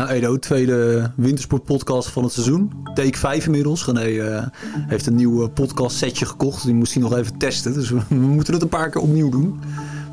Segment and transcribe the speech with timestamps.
[0.00, 2.72] Nou Edo, tweede wintersportpodcast van het seizoen.
[2.94, 3.84] Take 5 inmiddels.
[3.84, 6.64] René uh, heeft een nieuw podcast setje gekocht.
[6.64, 7.72] Die moest hij nog even testen.
[7.72, 9.60] Dus we, we moeten het een paar keer opnieuw doen.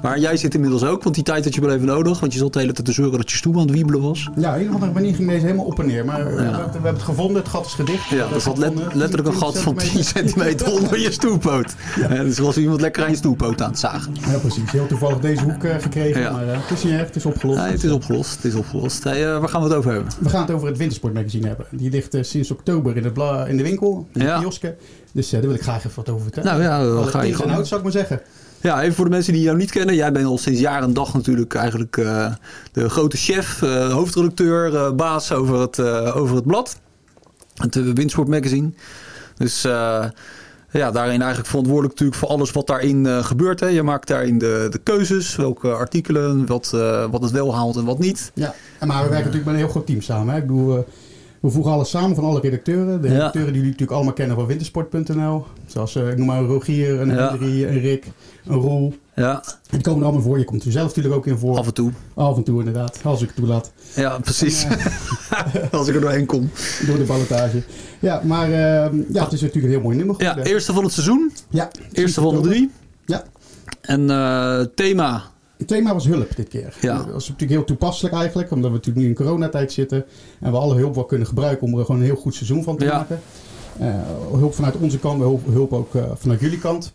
[0.07, 2.19] Maar jij zit inmiddels ook, want die tijd had je wel even nodig.
[2.19, 4.29] Want je zat de hele tijd te zeuren dat je stoel aan het wiebelen was.
[4.35, 6.05] Ja, op een of andere manier ging deze helemaal op en neer.
[6.05, 6.51] Maar ja.
[6.51, 8.09] we, hebben het gevonden, het gat is gedicht.
[8.09, 11.75] Ja, er zat let, letterlijk een gat van 10 centimeter onder je stoelpoot.
[12.09, 14.15] Dus was iemand lekker aan je stoelpoot aan het zagen.
[14.31, 14.71] Ja, precies.
[14.71, 16.21] Heel toevallig deze hoek uh, gekregen.
[16.21, 16.31] Ja.
[16.31, 17.59] Maar uh, het is niet echt, het is opgelost.
[17.59, 18.35] Nee, het is opgelost.
[18.35, 19.03] Het is opgelost.
[19.03, 20.11] Waar gaan we het over hebben?
[20.19, 21.65] We gaan het over het Wintersportmagazine hebben.
[21.71, 23.17] Die ligt sinds oktober in, het
[23.49, 24.39] in de winkel, in de ja.
[24.39, 24.75] kiosken.
[25.11, 26.49] Dus daar wil ik graag even wat over vertellen.
[26.49, 27.65] Nou ja, dan ga je gewoon...
[27.65, 28.21] zou ik maar zeggen.
[28.61, 29.95] Ja, even voor de mensen die jou niet kennen.
[29.95, 32.33] Jij bent al sinds jaar en dag natuurlijk eigenlijk uh,
[32.71, 35.79] de grote chef, uh, hoofdredacteur, uh, baas over het,
[36.13, 36.79] over het blad.
[37.55, 38.69] Het Windsport Magazine.
[39.37, 39.61] Dus
[40.71, 43.59] ja, daarin eigenlijk verantwoordelijk natuurlijk voor alles wat daarin gebeurt.
[43.59, 43.67] Hè.
[43.67, 46.69] Je maakt daarin de, de keuzes, welke artikelen, wat,
[47.11, 48.31] wat het wel haalt en wat niet.
[48.33, 50.33] Ja, maar we werken natuurlijk met een heel groot team samen.
[50.33, 50.39] Hè.
[50.39, 50.85] Ik bedoel...
[51.39, 53.01] We voegen alles samen van alle redacteuren.
[53.01, 53.45] De redacteuren ja.
[53.45, 55.45] die jullie natuurlijk allemaal kennen van wintersport.nl.
[55.65, 57.29] Zoals, uh, ik noem maar Rogier, een ja.
[57.29, 58.05] Henry, een Rick,
[58.45, 58.93] een Roel.
[59.15, 59.43] Ja.
[59.69, 60.39] Die komen er allemaal voor.
[60.39, 61.57] Je komt er zelf natuurlijk ook in voor.
[61.57, 61.91] Af en toe.
[62.13, 63.71] Af en toe inderdaad, als ik het toelaat.
[63.95, 64.63] Ja, precies.
[64.63, 66.49] En, uh, als ik er doorheen kom.
[66.87, 67.61] Door de ballotage.
[67.99, 68.55] Ja, maar uh,
[69.13, 70.15] ja, het is natuurlijk een heel mooi nummer.
[70.17, 71.31] Ja, eerste van het seizoen.
[71.49, 71.69] Ja.
[71.91, 72.71] Eerste van de drie.
[73.05, 73.23] Ja.
[73.81, 75.23] En uh, thema...
[75.57, 76.77] Het thema was hulp dit keer.
[76.81, 76.97] Ja.
[76.97, 80.05] Dat was natuurlijk heel toepasselijk eigenlijk, omdat we natuurlijk nu in coronatijd zitten.
[80.39, 82.77] En we alle hulp wel kunnen gebruiken om er gewoon een heel goed seizoen van
[82.77, 82.97] te ja.
[82.97, 83.19] maken.
[83.81, 83.95] Uh,
[84.31, 86.93] hulp vanuit onze kant, hulp, hulp ook uh, vanuit jullie kant.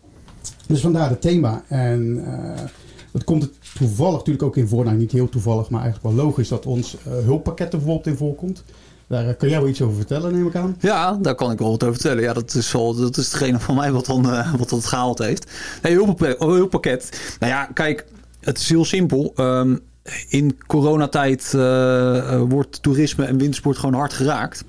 [0.67, 1.63] Dus vandaar het thema.
[1.67, 2.63] En uh,
[3.11, 4.85] het komt er toevallig natuurlijk ook in voor.
[4.85, 8.63] Nou, niet heel toevallig, maar eigenlijk wel logisch dat ons hulppakket er bijvoorbeeld in voorkomt.
[9.07, 10.75] Daar kan jij wel iets over vertellen, neem ik aan.
[10.79, 12.23] Ja, daar kan ik wel wat over vertellen.
[12.23, 14.27] Ja, dat is, wel, dat is hetgene van mij wat, dan,
[14.57, 15.51] wat dat gehaald heeft.
[15.81, 17.35] Nee, hulppakket, hulppakket.
[17.39, 18.05] Nou ja, kijk,
[18.43, 19.33] het is heel simpel.
[19.37, 19.79] Um,
[20.27, 24.63] in coronatijd uh, wordt toerisme en windsport gewoon hard geraakt.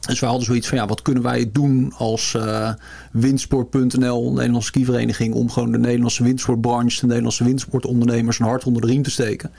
[0.00, 2.72] Dus we hadden zoiets van, ja, wat kunnen wij doen als uh,
[3.12, 8.82] windsport.nl, de Nederlandse skivereniging, om gewoon de Nederlandse windsportbranche, de Nederlandse windsportondernemers een hart onder
[8.82, 9.50] de riem te steken.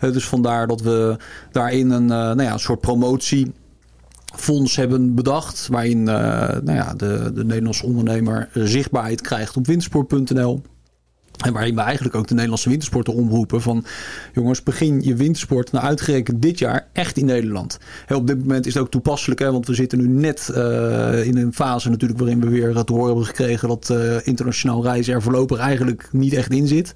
[0.00, 1.16] Uh, dus vandaar dat we
[1.52, 7.86] daarin een, nou ja, een soort promotiefonds hebben bedacht, waarin nou ja, de, de Nederlandse
[7.86, 10.62] ondernemer zichtbaarheid krijgt op windsport.nl.
[11.42, 13.84] En waarin we eigenlijk ook de Nederlandse wintersporten omroepen van...
[14.32, 17.78] jongens, begin je wintersport nou uitgerekend dit jaar echt in Nederland.
[18.08, 21.36] Op dit moment is het ook toepasselijk, hè, want we zitten nu net uh, in
[21.36, 22.20] een fase natuurlijk...
[22.20, 26.32] waarin we weer te horen hebben gekregen dat uh, internationaal reizen er voorlopig eigenlijk niet
[26.32, 26.94] echt in zit.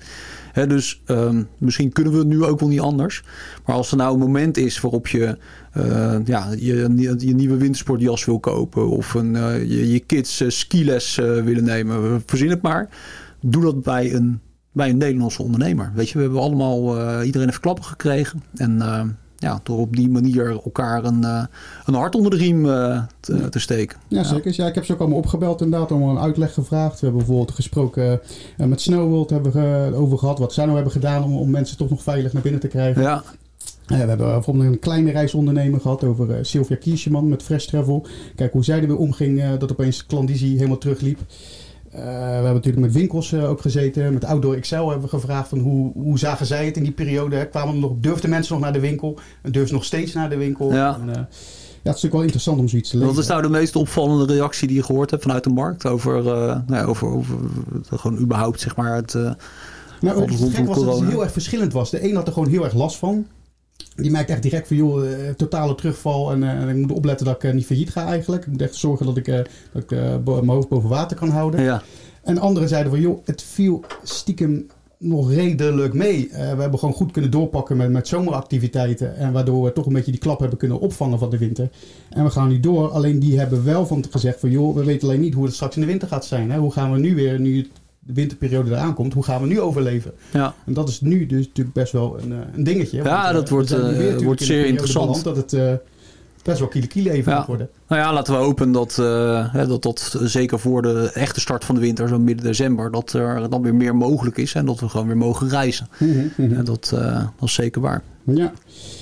[0.69, 3.22] Dus um, misschien kunnen we het nu ook wel niet anders.
[3.66, 5.37] Maar als er nou een moment is waarop je
[5.76, 8.88] uh, ja, je, je, nieuwe wintersportjas wil kopen...
[8.88, 9.32] of een,
[9.69, 12.88] je, je kids skiles willen nemen, verzin het maar
[13.41, 14.41] doe dat bij een,
[14.72, 15.93] bij een Nederlandse ondernemer.
[15.94, 18.43] Weet je, we hebben allemaal, uh, iedereen heeft klappen gekregen.
[18.56, 19.03] En uh,
[19.37, 21.44] ja, door op die manier elkaar een, uh,
[21.87, 22.62] een hart onder de riem
[23.21, 23.99] te, te, steken.
[24.09, 24.53] Ja, zeker.
[24.56, 27.00] Ja, ik heb ze ook allemaal opgebeld inderdaad, om een uitleg gevraagd.
[27.00, 28.21] We hebben bijvoorbeeld gesproken
[28.56, 30.38] met Snowworld hebben we over gehad.
[30.38, 33.03] Wat zij nou hebben gedaan om, om mensen toch nog veilig naar binnen te krijgen.
[33.03, 33.22] Ja.
[33.87, 38.06] we hebben bijvoorbeeld een kleine reisondernemer gehad over Sylvia Kieseman met Fresh Travel.
[38.34, 41.19] Kijk hoe zij er weer omging, dat opeens klandizie helemaal terugliep.
[41.94, 44.12] Uh, we hebben natuurlijk met winkels uh, ook gezeten.
[44.12, 47.37] Met Outdoor Excel hebben we gevraagd van hoe, hoe zagen zij het in die periode.
[47.37, 47.47] Hè?
[47.47, 49.19] Kwamen er nog, durfden mensen nog naar de winkel?
[49.43, 50.72] En durfden nog steeds naar de winkel?
[50.72, 50.99] Ja.
[51.00, 51.28] En, uh, ja, het
[51.82, 53.15] is natuurlijk wel interessant om zoiets te lezen.
[53.15, 55.87] Wat is nou de meest opvallende reactie die je gehoord hebt vanuit de markt?
[55.87, 57.37] Over, nou ja, over, over
[57.91, 59.15] gewoon überhaupt zeg maar het...
[60.00, 61.91] nou, het gek was dat het heel erg verschillend was.
[61.91, 63.26] De een had er gewoon heel erg last van.
[63.97, 66.33] Die merkt echt direct van, joh, uh, totale terugval.
[66.33, 68.43] En, uh, en, ik moet opletten dat ik uh, niet failliet ga eigenlijk.
[68.43, 69.27] Ik moet echt zorgen dat ik,
[69.72, 69.91] dat ik
[70.25, 71.62] mijn hoofd boven water kan houden.
[71.62, 71.83] Ja.
[72.22, 74.67] En anderen zeiden van, joh, het viel stiekem
[74.99, 76.28] nog redelijk mee.
[76.31, 79.17] we hebben gewoon goed kunnen doorpakken met, met zomeractiviteiten.
[79.17, 81.71] En waardoor we toch een beetje die klap hebben kunnen opvangen van de winter.
[82.11, 82.88] En we gaan nu door.
[82.88, 85.75] Alleen die hebben wel van gezegd van, joh, we weten alleen niet hoe het straks
[85.75, 86.50] in de winter gaat zijn.
[86.50, 86.59] Hè?
[86.59, 87.69] Hoe gaan we nu weer, nu
[88.08, 90.12] de winterperiode eraan komt, hoe gaan we nu overleven?
[90.32, 90.54] Ja.
[90.64, 93.02] En dat is nu dus natuurlijk best wel een, een dingetje.
[93.02, 95.25] Ja, want, dat uh, wordt, uh, wordt zeer interessant.
[95.25, 95.72] Dat het uh,
[96.43, 97.44] best wel kiele kiele even ja.
[97.46, 97.69] worden.
[97.88, 98.94] Nou ja, laten we hopen dat,
[99.52, 103.50] dat dat zeker voor de echte start van de winter, zo midden december, dat er
[103.50, 105.88] dan weer meer mogelijk is en dat we gewoon weer mogen reizen.
[105.99, 106.58] Mm -hmm, mm -hmm.
[106.58, 106.88] En dat,
[107.38, 108.02] dat is zeker waar.
[108.25, 108.52] Ja,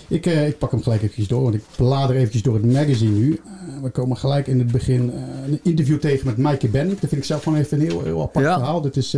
[0.08, 3.40] ik, ik pak hem gelijk eventjes door, want ik blader eventjes door het magazine nu
[3.82, 7.00] we komen gelijk in het begin uh, een interview tegen met Maaike Bennik.
[7.00, 8.54] Dat vind ik zelf gewoon even een heel, heel apart ja.
[8.54, 8.80] verhaal.
[8.80, 9.16] Dit is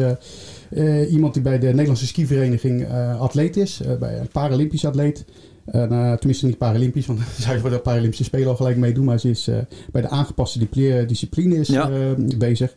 [1.10, 2.86] iemand die bij de Nederlandse skivereniging
[3.18, 3.80] atleet is.
[3.98, 5.24] bij een Paralympisch atleet.
[5.70, 9.04] En, uh, tenminste niet Paralympisch, want zij voor de Paralympische Spelen al gelijk meedoen.
[9.04, 9.58] Maar ze is uh,
[9.92, 10.68] bij de aangepaste
[11.06, 11.90] discipline is, ja.
[11.90, 12.76] uh, bezig.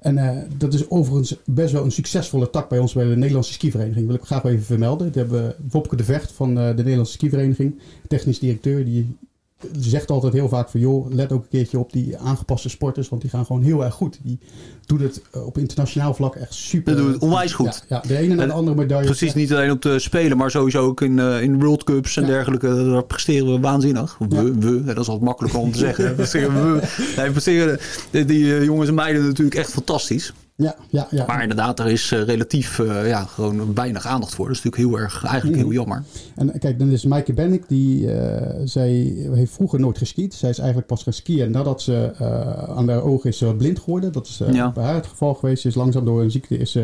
[0.00, 4.06] En dat is overigens best wel een succesvolle tak bij ons bij de Nederlandse skivereniging.
[4.06, 5.06] Wil ik graag even vermelden.
[5.06, 8.84] Dat hebben we Wopke de Vecht van de Nederlandse skivereniging, technisch directeur.
[8.84, 9.16] Die
[9.78, 13.22] zegt altijd heel vaak van joh, let ook een keertje op die aangepaste sporters, want
[13.22, 14.18] die gaan gewoon heel erg goed.
[14.22, 14.38] Die
[14.86, 16.94] doet het eh, op internationaal vlak echt super.
[16.94, 17.84] Dat doet het onwijs goed.
[17.88, 19.06] Ja, ja de ene en de andere medaille.
[19.06, 22.22] Precies, niet alleen op de Spelen, maar sowieso ook in, uh, in World Cups en
[22.22, 22.28] ja.
[22.28, 22.84] dergelijke.
[22.90, 24.16] Daar presteren we waanzinnig.
[24.18, 24.42] We, ja.
[24.42, 26.14] we dat is altijd makkelijker om te zeggen.
[26.14, 26.88] presteren we.
[27.16, 27.78] Nee, presteren
[28.10, 30.32] die, die jongens en meiden natuurlijk echt fantastisch.
[30.60, 31.24] Ja, ja, ja.
[31.26, 34.46] Maar inderdaad, er is uh, relatief uh, ja, gewoon weinig aandacht voor.
[34.46, 36.04] Dat is natuurlijk heel erg, eigenlijk heel jammer.
[36.36, 38.12] En kijk, dan is Maaike Bennick, die uh,
[38.64, 38.90] zij
[39.32, 40.34] heeft vroeger nooit geskiet.
[40.34, 42.12] Zij is eigenlijk pas gaan skiën nadat ze
[42.68, 44.12] aan haar ogen is blind geworden.
[44.12, 44.72] Dat is ja.
[44.72, 45.62] bij haar het geval geweest.
[45.62, 46.76] Ze is langzaam door een ziekte is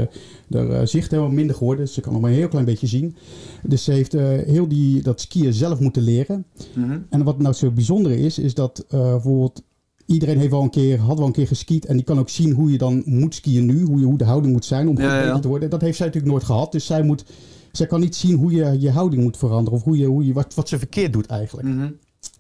[0.51, 1.85] haar zicht helemaal minder geworden.
[1.85, 3.17] Dus ze kan nog maar een heel klein beetje zien.
[3.63, 4.13] Dus ze heeft
[4.47, 6.45] heel die, dat skiën zelf moeten leren.
[6.75, 7.07] Mm -hmm.
[7.11, 9.63] En wat nou zo bijzonder is, is dat bijvoorbeeld
[10.07, 11.87] iedereen heeft wel een keer, had wel een keer geskiet.
[11.87, 13.83] En die kan ook zien hoe je dan moet skiën nu.
[13.83, 15.39] Hoe, je, hoe de houding moet zijn om ja, ja.
[15.39, 15.71] te worden.
[15.71, 16.73] Dat heeft zij natuurlijk nooit gehad.
[16.73, 17.25] Dus zij, moet,
[17.73, 19.79] zij kan niet zien hoe je je houding moet veranderen.
[19.79, 21.69] Of hoe je, hoe je, wat, wat ze verkeerd doet eigenlijk.
[21.69, 21.97] Mm -hmm.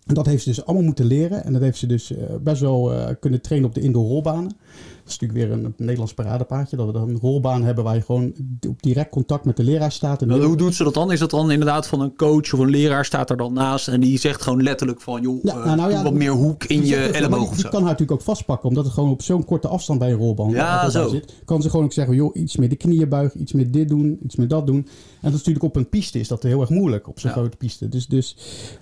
[0.06, 1.44] En dat heeft ze dus allemaal moeten leren.
[1.44, 4.56] En dat heeft ze dus uh, best wel uh, kunnen trainen op de indoor rolbanen.
[5.06, 6.76] Dat is natuurlijk weer een, een Nederlands paradepaadje.
[6.76, 8.32] Dat we dan een rolbaan hebben waar je gewoon
[8.68, 10.22] op direct contact met de leraar staat.
[10.22, 11.12] En nou, hoe doet ze dat dan?
[11.12, 14.00] Is dat dan inderdaad van een coach of een leraar staat er dan naast en
[14.00, 16.96] die zegt gewoon letterlijk van joh, ja, nou, nou ja, wat meer hoek in je
[16.96, 17.68] elleboog of zo.
[17.68, 20.50] kan haar natuurlijk ook vastpakken, omdat het gewoon op zo'n korte afstand bij een rolbaan
[20.50, 21.08] ja, zo.
[21.08, 21.34] zit.
[21.44, 24.18] Kan ze gewoon ook zeggen, joh, iets meer de knieën buigen, iets meer dit doen,
[24.22, 24.76] iets meer dat doen.
[24.76, 24.86] En
[25.20, 27.88] dat is natuurlijk op een piste is dat heel erg moeilijk, op zo'n grote piste.
[27.88, 28.36] Dus, dus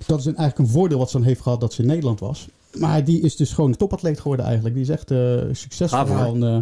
[0.06, 2.20] dat is een, eigenlijk een voordeel wat ze dan heeft gehad dat ze in Nederland
[2.20, 2.48] was.
[2.74, 4.74] Maar die is dus gewoon een topatleet geworden eigenlijk.
[4.74, 6.36] Die is echt uh, succesvol.
[6.36, 6.58] Uh,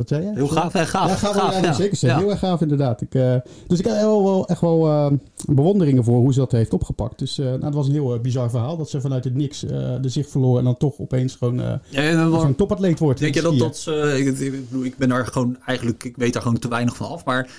[0.00, 0.32] wat zei je?
[0.34, 0.86] Heel gaaf, hè?
[0.86, 1.08] gaaf.
[1.08, 2.16] Ja, gaaf, gaaf ja, zeker.
[2.16, 3.00] Heel erg gaaf inderdaad.
[3.00, 3.34] Ik, uh,
[3.66, 5.10] dus ik heb wel, wel echt wel uh,
[5.46, 7.18] bewonderingen voor hoe ze dat heeft opgepakt.
[7.18, 8.76] Dus uh, nou, het was een heel bizar verhaal.
[8.76, 12.54] Dat ze vanuit het niks de zicht verloor en dan toch opeens gewoon ja, zo'n
[12.54, 13.20] topatleet wordt.
[13.20, 13.86] Denk je dat dat...
[14.16, 16.04] Ik, ik, ik, ben daar gewoon eigenlijk...
[16.04, 17.24] Ik weet daar gewoon te weinig van af.
[17.24, 17.50] Maar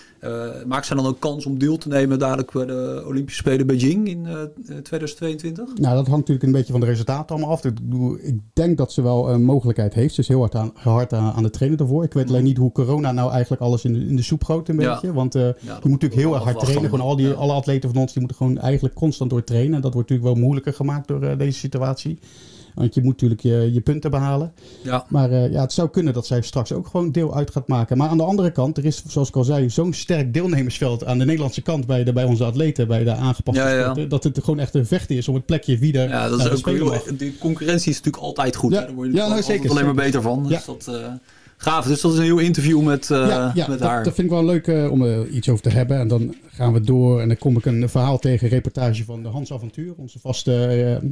[0.66, 4.08] maakt zij dan ook kans om deel te nemen dadelijk bij de Olympische Spelen Beijing
[4.08, 5.66] in uh, 2022?
[5.66, 7.66] Nou, dat hangt natuurlijk een beetje van de resultaten allemaal af.
[7.66, 7.80] Ik,
[8.22, 10.14] ik denk dat ze wel een mogelijkheid heeft.
[10.14, 12.04] Ze is heel hard aan, hard aan, aan de trainen ervoor.
[12.04, 14.70] Ik weet alleen niet hoe corona nou eigenlijk alles in de, in de soep gooit
[14.70, 15.08] een beetje.
[15.08, 15.14] Ja.
[15.14, 16.90] Want uh, ja, je moet natuurlijk heel erg hard trainen.
[16.90, 19.74] Gewoon al die, alle atleten van ons die moeten gewoon eigenlijk constant door trainen.
[19.76, 22.20] En dat wordt natuurlijk wel moeilijker gemaakt door uh, deze situatie.
[22.76, 24.54] Want je moet natuurlijk je, je punten behalen.
[24.84, 25.06] Ja.
[25.10, 27.98] Maar uh, ja, het zou kunnen dat zij straks ook gewoon deel uit gaat maken.
[27.98, 31.18] Maar aan de andere kant, er is, zoals ik al zei, zo'n sterk deelnemersveld aan
[31.18, 34.40] de Nederlandse kant bij, de, bij onze atleten, bij de aangepaste ja, sporten, dat het
[34.44, 36.94] gewoon echt een vechten is om het plekje wie er Ja, dat is ook heel,
[37.18, 38.72] de concurrentie is natuurlijk altijd goed.
[38.74, 40.48] Ja, Daar word je ja, nou, zeker, alleen maar beter van.
[40.48, 40.96] Dus dat, uh,
[41.62, 41.86] gaaf.
[41.86, 44.04] Dus dat is een heel interview met, uh, ja, ja, met dat, haar.
[44.04, 46.00] Dat vind ik wel leuk uh, om er iets over te hebben.
[46.00, 49.24] En dan gaan we door en dan kom ik een verhaal tegen, een reportage van
[49.24, 50.52] de Hans Avontuur, onze vaste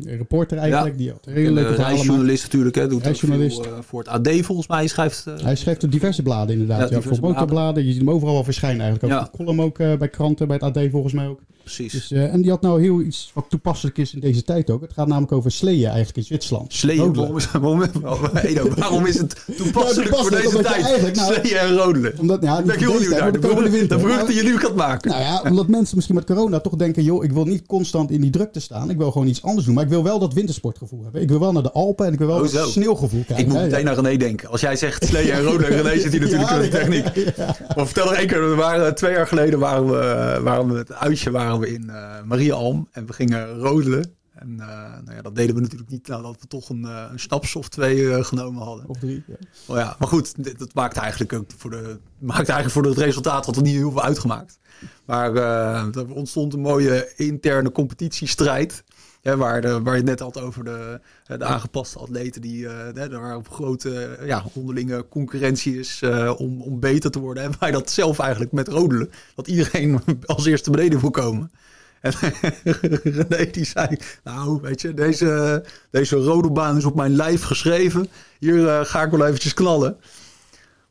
[0.05, 0.97] uh, reporter eigenlijk.
[0.97, 4.87] Die had hele leuke verhalen reisjournalist natuurlijk, hè, doet veel, voor het AD volgens mij.
[4.87, 6.89] Schrijft, Hij schrijft op diverse bladen inderdaad.
[6.89, 7.85] Ja, voor motorbladen.
[7.85, 9.13] Je ziet hem overal wel verschijnen eigenlijk.
[9.13, 9.29] Ook ja.
[9.37, 11.39] column ook bij kranten, bij het AD volgens mij ook.
[11.75, 12.07] Precies.
[12.07, 14.81] Dus, en die had nou heel iets wat toepasselijk is in deze tijd ook.
[14.81, 16.73] Het gaat namelijk over sleeën eigenlijk in Zwitserland.
[16.73, 17.13] Sleeën?
[17.13, 21.15] Waarom is, waarom, is het toepasselijk voor deze tijd?
[21.15, 22.13] Nou, sleeën en rodelen.
[22.19, 23.31] Omdat, ja, ben ik heel nieuw daar.
[23.31, 25.11] De, vruchten die je nu gaat maken.
[25.11, 27.03] Nou ja, omdat mensen misschien met corona toch denken...
[27.03, 28.89] joh, ik wil niet constant in die drukte staan.
[28.89, 29.75] Ik wil gewoon iets anders doen.
[29.75, 31.21] Maar ik wil wel dat wintersportgevoel hebben.
[31.21, 33.45] Ik wil wel naar de Alpen en ik wil wel oh, dat sneeuwgevoel krijgen.
[33.45, 34.49] Ik moet meteen naar René denken.
[34.49, 35.69] Als jij zegt sleeën en rodelen...
[35.81, 37.37] René zit hier natuurlijk in de techniek.
[37.75, 38.49] Maar vertel nog één keer.
[38.49, 42.21] We waren, twee jaar geleden waren we, waren we het uitje waren we in uh,
[42.25, 42.87] Mariaalm.
[42.91, 44.17] En we gingen rodelen.
[44.39, 44.67] En uh,
[45.05, 47.69] nou ja, dat deden we natuurlijk niet nadat we toch een, uh, een snaps of
[47.69, 48.87] twee uh, genomen hadden.
[48.87, 49.35] Of drie, ja.
[49.65, 49.95] Oh ja.
[49.99, 53.55] Maar goed, dit, dat maakt eigenlijk ook voor, de, maakt eigenlijk voor het resultaat wat
[53.55, 54.59] er niet heel veel uitgemaakt.
[55.05, 58.83] Maar er ontstond een mooie interne competitiestrijd.
[59.21, 63.05] Ja, waar, de, waar je het net had over de, de aangepaste atleten die uh,
[63.09, 67.43] waar op grote ja, onderlinge concurrentie is uh, om, om beter te worden.
[67.43, 69.09] En wij dat zelf eigenlijk met rodelen.
[69.35, 71.51] Dat iedereen als eerste beneden wil komen.
[72.01, 72.11] En
[73.03, 78.07] René die zei, nou weet je, deze, deze rode baan is op mijn lijf geschreven.
[78.39, 79.97] Hier uh, ga ik wel eventjes knallen.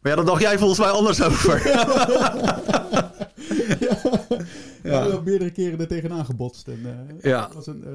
[0.01, 1.67] Maar ja, daar dacht jij volgens mij anders over.
[1.69, 1.87] ja.
[4.83, 5.07] ja.
[5.07, 5.21] ja.
[5.25, 6.69] meerdere keren er tegenaan gebotst.
[6.69, 7.51] En, uh, ja.
[7.55, 7.93] was een, uh,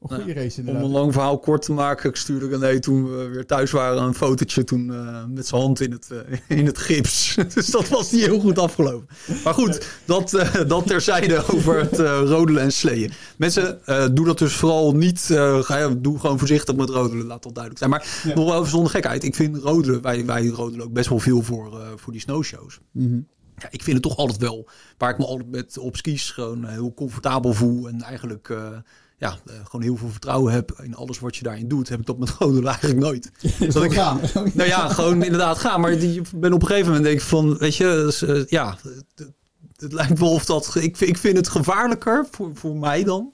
[0.00, 0.82] een goede race inderdaad.
[0.82, 4.02] Om een lang verhaal kort te maken, ik stuurde René toen we weer thuis waren
[4.02, 6.18] een fotootje toen uh, met zijn hand in het, uh,
[6.58, 7.34] in het gips.
[7.54, 9.08] dus dat was niet heel goed afgelopen.
[9.44, 13.12] Maar goed, dat, uh, dat terzijde over het rodelen en sleeën.
[13.36, 13.80] Mensen,
[14.14, 15.20] doe dat dus vooral niet.
[15.60, 17.90] ga, doe gewoon voorzichtig met rodelen, laat dat duidelijk zijn.
[17.90, 19.24] Maar nog wel even zonder gekheid.
[19.24, 22.80] Ik vind rodelen, wij, wij rodelen ook best wel veel voor, voor die snowshows.
[22.92, 23.26] Mm -hmm.
[23.56, 26.64] ja, ik vind het toch altijd wel waar ik me altijd met op skis gewoon
[26.64, 28.68] eh, heel comfortabel voel en eigenlijk uh,
[29.18, 32.06] ja, uh, gewoon heel veel vertrouwen heb in alles wat je daarin doet, heb ik
[32.06, 33.30] dat met rodelen eigenlijk nooit.
[33.72, 34.20] dat ik gaan.
[34.54, 35.80] nou ja, gewoon inderdaad gaan.
[35.80, 38.76] Maar die ben op een gegeven moment denk ik van, weet je, dus, uh, ja,
[39.14, 39.32] het,
[39.76, 43.32] het, lijkt wel of dat ik, ik vind het gevaarlijker voor, voor mij dan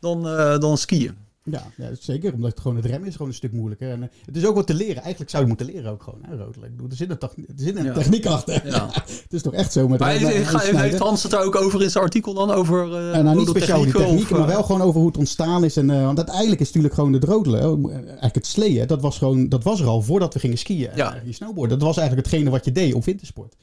[0.00, 0.22] dan,
[0.60, 1.16] dan skiën.
[1.44, 2.34] Ja, ja, zeker.
[2.34, 3.90] Omdat het gewoon het remmen is gewoon een stuk moeilijker.
[3.90, 5.02] En uh, het is ook wat te leren.
[5.02, 6.20] Eigenlijk zou je moeten leren ook gewoon.
[6.22, 7.92] Hè, bedoel, er zit een, er zit een ja.
[7.92, 8.66] techniek achter.
[8.66, 8.88] Ja.
[9.22, 9.88] het is toch echt zo.
[9.88, 12.50] Met maar heeft Hans het er ook over in zijn artikel dan?
[12.50, 15.76] Over uh, nou, niet speciaal die technieken, maar wel gewoon over hoe het ontstaan is.
[15.76, 17.90] En, uh, want uiteindelijk is natuurlijk gewoon de drodelen.
[17.94, 20.90] Eigenlijk het sleeën, dat was, gewoon, dat was er al voordat we gingen skiën.
[20.94, 21.20] Ja.
[21.24, 23.56] die snowboarden, dat was eigenlijk hetgene wat je deed op wintersport.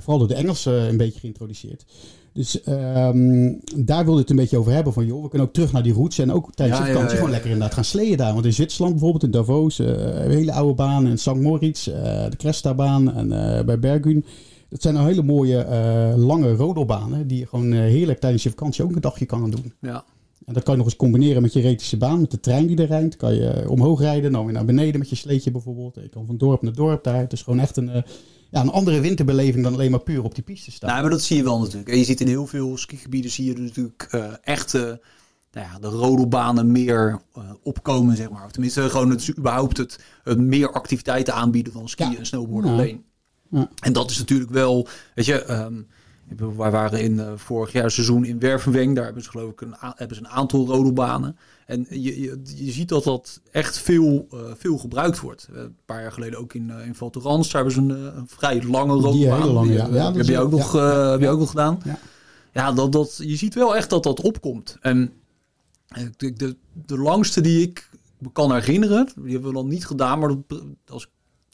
[0.00, 1.84] Vooral door de Engelsen een beetje geïntroduceerd.
[2.32, 4.92] Dus um, daar wilde het een beetje over hebben.
[4.92, 6.18] Van joh, we kunnen ook terug naar die roots.
[6.18, 8.32] En ook tijdens ja, de vakantie ja, ja, gewoon lekker inderdaad gaan sleeën daar.
[8.32, 11.06] Want in Zwitserland bijvoorbeeld, in Davos, uh, een hele oude baan.
[11.06, 11.34] In St.
[11.34, 13.28] Moritz, de Cresta-baan en
[13.66, 14.24] bij Bergun.
[14.68, 15.66] Dat zijn nou hele mooie
[16.16, 17.26] lange rodelbanen.
[17.26, 19.72] Die je gewoon heerlijk tijdens je vakantie ook een dagje kan doen.
[19.80, 20.04] Ja.
[20.44, 22.20] En dat kan je nog eens combineren met je retische baan.
[22.20, 23.16] Met de trein die er rijdt.
[23.16, 25.94] Kan je omhoog rijden, dan weer naar beneden met je sleetje bijvoorbeeld.
[25.94, 27.20] Je kan van dorp naar dorp daar.
[27.20, 28.04] Het is gewoon echt een
[28.50, 30.90] ja, een andere winterbeleving dan alleen maar puur op die piste staan.
[30.90, 31.88] Nou, maar dat zie je wel natuurlijk.
[31.88, 35.00] En je ziet in heel veel skigebieden zie je natuurlijk uh, echte,
[35.52, 38.44] nou ja, de rodelbanen meer uh, opkomen, zeg maar.
[38.44, 42.76] Of tenminste, gewoon het, überhaupt het, het meer activiteiten aanbieden dan skiën en snowboarden ja.
[42.76, 43.04] alleen.
[43.50, 43.70] Ja.
[43.80, 45.86] En dat is natuurlijk wel, weet je, um,
[46.56, 48.94] wij waren in uh, vorig jaar seizoen in Wervenweng.
[48.94, 51.36] Daar hebben ze geloof ik een, hebben ze een aantal rodelbanen.
[51.68, 55.48] En je, je, je, ziet dat dat echt veel, uh, veel gebruikt wordt.
[55.52, 57.50] Uh, een paar jaar geleden ook in, uh, in Val Thorens.
[57.50, 58.94] Daar hebben ze een, een vrij lange.
[58.94, 59.18] Lange,
[59.72, 59.86] ja.
[59.86, 61.80] ja heb, je ook nog, ja, heb je ook nog gedaan.
[61.84, 61.98] Ja,
[62.52, 64.76] ja dat, dat, je ziet wel echt dat dat opkomt.
[64.80, 65.12] En
[66.16, 66.56] de, de,
[66.86, 70.62] de langste die ik me kan herinneren, die hebben we dan niet gedaan, maar dat,
[70.86, 71.10] als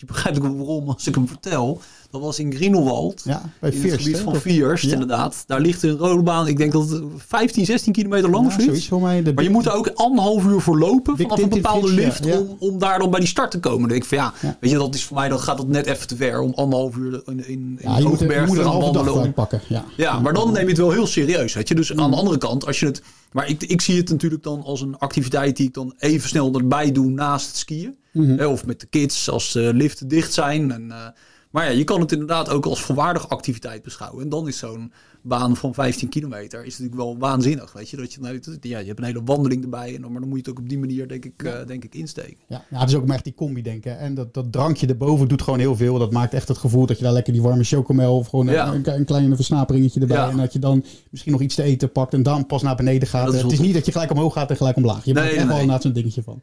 [0.06, 1.80] je begrijpt ook waarom als ik hem vertel.
[2.11, 3.23] Dat was in Greenwald.
[3.25, 5.44] Ja, bij in het gebied van Vierst, inderdaad.
[5.46, 6.46] Daar ligt een rode baan.
[6.46, 8.88] Ik denk dat het 15, 16 kilometer lang ja, is.
[8.88, 12.26] Voor mij maar je moet er ook anderhalf uur voor lopen vanaf een bepaalde lift
[12.26, 13.80] om, om daar dan bij die start te komen.
[13.80, 15.87] Dan denk ik van ja, weet je, dat is voor mij, dan gaat dat net
[15.87, 19.34] even te ver om anderhalf uur in, in, in Hoogberg te gaan wandelen.
[19.68, 19.84] Ja.
[19.96, 21.54] ja, maar dan neem je het wel heel serieus.
[21.54, 21.75] Weet je?
[21.75, 23.02] Dus aan de andere kant, als je het...
[23.34, 26.54] Maar ik, ik zie het natuurlijk dan als een activiteit die ik dan even snel
[26.54, 27.96] erbij doe naast het skiën.
[28.12, 28.46] Mm -hmm.
[28.46, 30.72] Of met de kids als de liften dicht zijn.
[30.72, 31.06] En, uh,
[31.50, 34.22] maar ja, je kan het inderdaad ook als volwaardige activiteit beschouwen.
[34.22, 34.92] En dan is zo'n
[35.26, 37.73] baan van 15 kilometer is natuurlijk wel waanzinnig.
[37.73, 39.95] Weet je, dat je, nou, ja, je hebt een hele wandeling erbij.
[39.95, 41.61] En maar dan moet je het ook op die manier, denk ik, ja.
[41.61, 42.37] uh, denk ik insteken.
[42.49, 43.99] Ja, ja, het is ook maar echt die combi denken.
[43.99, 45.99] En dat, dat drankje erboven doet gewoon heel veel.
[45.99, 48.73] Dat maakt echt het gevoel dat je daar lekker die warme chocomel of gewoon ja.
[48.73, 50.16] een, een klein versnaperingetje erbij.
[50.16, 50.31] Ja.
[50.31, 53.09] En dat je dan misschien nog iets te eten pakt en dan pas naar beneden
[53.09, 53.35] gaat.
[53.35, 55.04] Is het is niet dat je gelijk omhoog gaat en gelijk omlaag.
[55.04, 55.57] Je nee, maakt echt nee.
[55.57, 56.40] wel na zo'n dingetje van.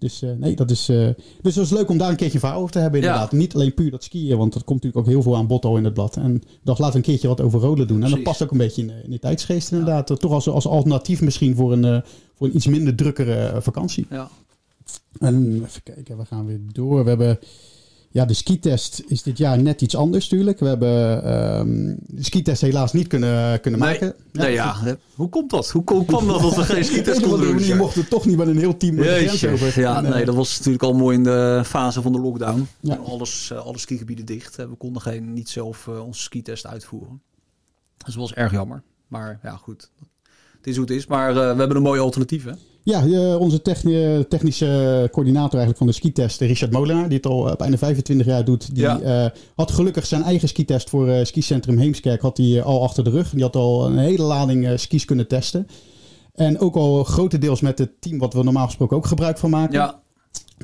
[0.00, 1.08] Dus uh, nee, dat is, uh,
[1.42, 3.30] dus dat is leuk om daar een keertje verhaal over te hebben inderdaad.
[3.30, 3.36] Ja.
[3.36, 5.84] Niet alleen puur dat skiën, want dat komt natuurlijk ook heel veel aan botto in
[5.84, 6.16] het blad.
[6.16, 7.98] En laten we een keertje wat over rolen doen.
[7.98, 8.16] Precies.
[8.16, 10.08] En dat past ook een beetje in, in de tijdsgeest inderdaad.
[10.08, 10.14] Ja.
[10.14, 12.00] Toch als, als alternatief misschien voor een, uh,
[12.34, 14.06] voor een iets minder drukkere vakantie.
[14.10, 14.30] Ja.
[15.18, 17.02] En even kijken, we gaan weer door.
[17.02, 17.38] We hebben...
[18.12, 20.58] Ja, de skitest is dit jaar net iets anders natuurlijk.
[20.58, 24.14] We hebben um, de skitest helaas niet kunnen, kunnen nee, maken.
[24.32, 24.96] Ja, nee, ja.
[25.14, 25.70] Hoe komt dat?
[25.70, 27.64] Hoe kwam dat dat we geen skitest konden doen?
[27.64, 29.80] Je mocht het toch niet met een heel team Jeetje, over.
[29.80, 32.68] Ja, en, nee, dat was natuurlijk al mooi in de fase van de lockdown.
[32.80, 32.94] Ja.
[32.96, 34.56] Alles, uh, alle skigebieden dicht.
[34.56, 37.22] We konden geen, niet zelf onze skitest uitvoeren.
[38.04, 38.82] Dus dat was erg jammer.
[39.08, 39.90] Maar ja, goed.
[40.60, 41.06] Het is hoe het is.
[41.06, 42.52] Maar uh, we hebben een mooie alternatief, hè?
[42.82, 47.54] Ja, uh, onze techni technische coördinator eigenlijk van de skitest, Richard Molenaar, die het al
[47.56, 48.74] bijna 25 jaar doet.
[48.74, 49.24] Die ja.
[49.24, 53.10] uh, had gelukkig zijn eigen skitest voor uh, skicentrum Heemskerk had hij al achter de
[53.10, 53.30] rug.
[53.30, 55.66] Die had al een hele lading skis kunnen testen.
[56.34, 59.74] En ook al grotendeels met het team wat we normaal gesproken ook gebruik van maken.
[59.74, 60.00] Ja.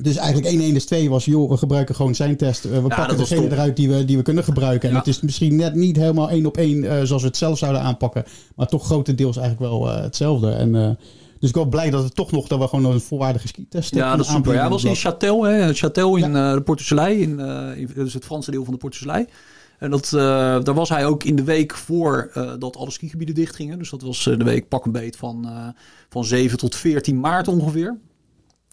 [0.01, 2.63] Dus eigenlijk 1 1 is 2 was, joh, we gebruiken gewoon zijn test.
[2.63, 4.87] we ja, pakken degene eruit die we, die we kunnen gebruiken.
[4.89, 4.99] En ja.
[4.99, 8.23] het is misschien net niet helemaal één op één zoals we het zelf zouden aanpakken.
[8.55, 10.51] Maar toch grotendeels eigenlijk wel hetzelfde.
[10.51, 10.97] En
[11.39, 14.15] dus ik ben blij dat het toch nog dat we gewoon een volwaardige skitest Ja,
[14.15, 14.53] dat is super.
[14.53, 15.73] Ja, was in Châtel, hè?
[15.73, 16.53] Châtel in ja.
[16.55, 17.39] de Portuselij, in,
[17.75, 19.27] in dus het Franse deel van de Portuselij.
[19.79, 23.79] En dat, daar was hij ook in de week voor dat alle skigebieden dicht gingen.
[23.79, 25.47] Dus dat was de week pak een beet van,
[26.09, 27.97] van 7 tot 14 maart ongeveer.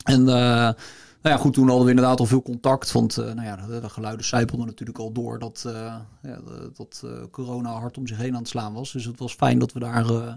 [0.04, 0.74] En nou
[1.22, 2.92] ja, goed, toen hadden we inderdaad al veel contact.
[2.92, 5.64] Want nou ja, de, de geluiden zijpelden natuurlijk al door dat,
[6.22, 6.40] ja,
[6.76, 8.92] dat corona hard om zich heen aan het slaan was.
[8.92, 10.36] Dus het was fijn dat we daar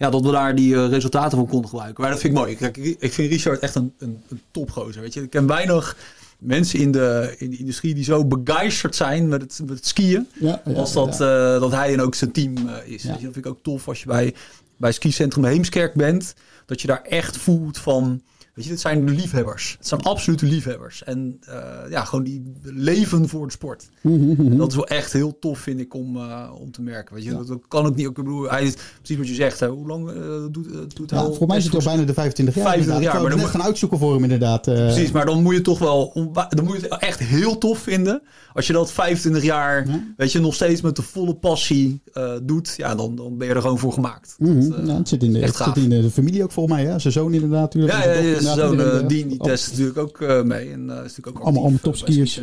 [0.00, 2.02] ja, dat we daar die uh, resultaten van konden gebruiken.
[2.02, 2.56] Maar dat vind ik mooi.
[2.58, 5.02] Ik, ik vind Richard echt een, een, een topgozer.
[5.02, 5.96] Weet je, ik ken weinig
[6.38, 10.28] mensen in de, in de industrie die zo begeisterd zijn met het, met het skiën.
[10.40, 11.54] Ja, ja, als dat, ja.
[11.54, 13.02] uh, dat hij en ook zijn team uh, is.
[13.02, 14.34] Je, dat vind ik ook tof als je bij,
[14.76, 16.34] bij skicentrum Heemskerk bent.
[16.66, 18.22] Dat je daar echt voelt van
[18.60, 19.74] Weet je, dit zijn de liefhebbers.
[19.78, 21.04] Het zijn absolute liefhebbers.
[21.04, 21.54] En uh,
[21.90, 23.88] ja, gewoon die leven voor de sport.
[24.58, 27.14] Dat is wel echt heel tof, vind ik, om, uh, om te merken.
[27.14, 28.06] Weet je, dat, dat kan ook niet.
[28.06, 29.60] Ik bedoel, hij is precies wat je zegt.
[29.60, 29.68] Hè.
[29.68, 30.16] Hoe lang uh,
[30.50, 31.34] doet, doet hij ja, al?
[31.34, 32.64] Voor mij is het al bijna de 25 jaar.
[32.64, 34.66] 25 jaar, maar maar dan moet gaan uitzoeken voor hem inderdaad.
[34.66, 34.74] eh.
[34.74, 36.12] Precies, maar dan moet je toch wel,
[36.48, 38.22] dan moet je het echt heel tof vinden.
[38.54, 40.04] Als je dat 25 jaar, Ja.
[40.16, 42.02] weet je, nog steeds met de volle passie
[42.42, 44.34] doet, ja, dan, dan ben je er gewoon voor gemaakt.
[44.38, 44.86] Mhm.
[44.86, 46.84] Dat, het zit in de, echt het zit in de familie ook volgens mij.
[46.84, 46.98] Hè?
[46.98, 47.74] Zijn zoon inderdaad.
[47.74, 48.04] Natuurlijk.
[48.04, 50.70] ja, ja, zo'n uh, eh, die op- test natuurlijk ook uh, mee.
[50.70, 52.34] En uh, is natuurlijk ook Allemaal- allemaal topskiers.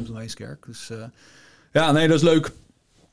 [0.67, 0.91] Dus
[1.71, 2.51] ja, nee, dat is leuk.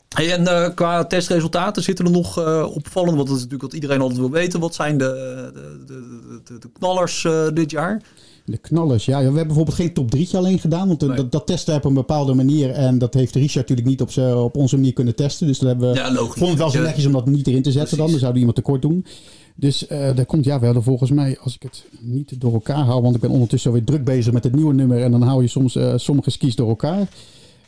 [0.08, 2.36] Hey, en qua testresultaten zitten er nog
[2.66, 4.60] opvallend, want dat is natuurlijk wat iedereen altijd wil weten.
[4.60, 5.50] Wat zijn de,
[5.86, 8.02] de, de, de, knallers dit jaar?
[8.46, 9.18] De knallers, ja.
[9.18, 10.88] We hebben bijvoorbeeld geen top 3 alleen gedaan.
[10.88, 11.16] Want Nee.
[11.16, 12.70] dat, dat testen we op een bepaalde manier.
[12.70, 15.46] En dat heeft Richard natuurlijk niet op, op onze manier kunnen testen.
[15.46, 16.38] Dus dat hebben we, Ja, logisch.
[16.38, 18.06] vond het wel zo netjes om dat niet erin te zetten dan.
[18.06, 18.22] Precies.
[18.22, 19.04] Dan zou iemand tekort doen.
[19.56, 22.84] Dus eh daar komt, ja, we hadden volgens mij, als ik het niet door elkaar
[22.84, 23.02] haal.
[23.02, 25.02] Want ik ben ondertussen alweer druk bezig met het nieuwe nummer.
[25.02, 27.08] En dan hou je soms eh, sommige skis door elkaar.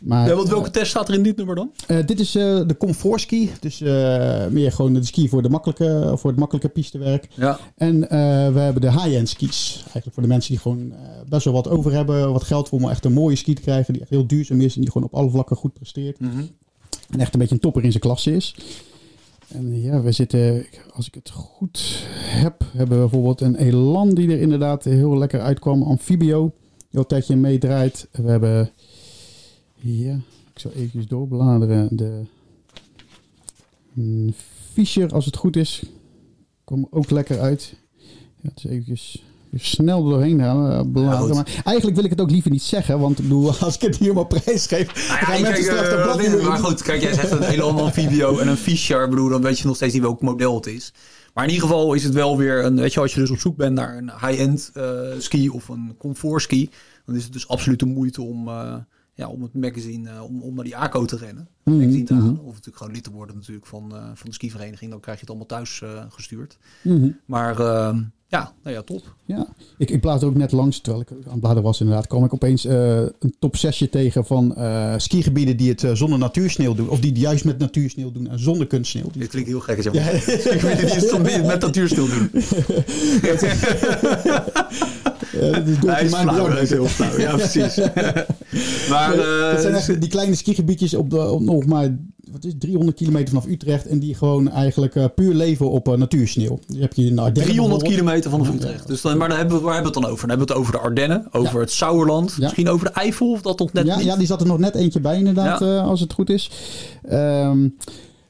[0.00, 1.70] Maar, Ja, want welke test staat er in dit nummer dan?
[1.86, 3.50] eh, dit is eh, de comfort ski.
[3.60, 7.28] Dus eh, meer gewoon de ski voor, de makkelijke, voor het makkelijke pistewerk.
[7.34, 7.58] Ja.
[7.76, 8.18] En eh,
[8.52, 9.74] we hebben de high-end skis.
[9.82, 10.98] Eigenlijk voor de mensen die gewoon eh,
[11.28, 12.32] best wel wat over hebben.
[12.32, 13.92] Wat geld voor om echt een mooie ski te krijgen.
[13.92, 14.74] Die echt heel duurzaam is.
[14.74, 16.20] En die gewoon op alle vlakken goed presteert.
[16.20, 16.42] Mhm.
[17.10, 18.54] En echt een beetje een topper in zijn klasse is.
[19.48, 24.30] En ja, we zitten, als ik het goed heb, hebben we bijvoorbeeld een Elan die
[24.30, 25.82] er inderdaad heel lekker uitkwam.
[25.82, 26.52] Amphibio,
[26.90, 28.08] heel een tijdje meedraait.
[28.12, 28.70] We hebben,
[29.86, 30.14] ja,
[30.54, 31.88] ik zal even doorbladeren.
[31.96, 32.22] De
[33.92, 34.34] mm,
[34.72, 35.82] Fischer, als het goed is,
[36.64, 37.74] kwam ook lekker uit.
[38.40, 41.34] Ja, het is eventjes weer snel doorheen halen, Ja, bladeren.
[41.34, 43.96] maar eigenlijk wil ik het ook liever niet zeggen, want ik bedoel, als ik het
[43.96, 46.48] hier maar prijs geef, Nou dan gaan ja, mensen straks eh, blad dit- niet meer
[46.48, 49.04] maar goed, kijk, jij zegt een Elan Amphibio en een Fischer.
[49.04, 50.92] Ik bedoel, dan weet je nog steeds niet welk model het is.
[51.34, 53.38] Maar in ieder geval is het wel weer een, weet je, als je dus op
[53.38, 56.70] zoek bent naar een high-end eh, ski of een comfort ski,
[57.06, 58.74] dan is het dus absoluut de moeite om, eh,
[59.16, 61.48] ja, om het magazine, eh, om, om naar die ACO te rennen.
[61.64, 62.22] Mhm, magazine te mhm.
[62.22, 62.40] halen.
[62.40, 64.90] Of natuurlijk gewoon lid te worden natuurlijk van, eh, van de skivereniging.
[64.90, 66.58] Dan krijg je het allemaal thuis eh, gestuurd.
[66.82, 67.08] Mhm.
[67.24, 69.14] Maar eh, ja, nou ja, top.
[69.24, 69.46] Ja,
[69.78, 72.34] ik, ik blaad ook net langs, terwijl ik aan het bladen was inderdaad, kwam ik
[72.34, 76.88] opeens eh, een top 6 tegen van eh, skigebieden die het zonder natuursneeuw doen.
[76.88, 79.10] Of die het juist met natuursneeuw doen en zonder kunstsneeuw.
[79.12, 79.82] Dit klinkt heel gek.
[79.82, 80.04] Zeg Ja.
[80.04, 80.14] maar.
[80.54, 81.60] Ik weet niet, die niet met
[81.94, 82.30] doen.
[85.40, 87.18] Ja, dat is Hij is flauw, is heel flauw.
[87.18, 87.76] Ja, precies.
[88.90, 91.96] maar eh, Het zijn echt die kleine skigebiedjes op, de, op nog maar
[92.32, 93.86] wat is, het, 300 kilometer vanaf Utrecht.
[93.86, 96.58] En die gewoon eigenlijk eh, puur leven op eh, natuursneeuw.
[96.66, 97.92] Die heb je in de Ardennen 300 bijvoorbeeld.
[98.22, 98.86] kilometer vanaf Utrecht.
[98.86, 100.28] Dus dan, maar dan hebben we, waar hebben we het dan over?
[100.28, 101.60] Dan hebben we het over de Ardennen, over Ja.
[101.60, 102.42] het Sauerland, Ja.
[102.42, 104.04] misschien over de Eifel of dat nog net ja, niet?
[104.04, 105.80] ja, die zat er nog net eentje bij inderdaad, Ja.
[105.80, 106.50] als het goed is.
[107.08, 107.68] Ehm,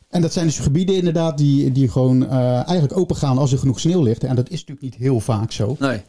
[0.08, 3.80] en dat zijn dus gebieden inderdaad die, die gewoon eigenlijk open gaan als er genoeg
[3.80, 4.24] sneeuw ligt.
[4.24, 5.76] En dat is natuurlijk niet heel vaak zo.
[5.78, 6.00] Nee.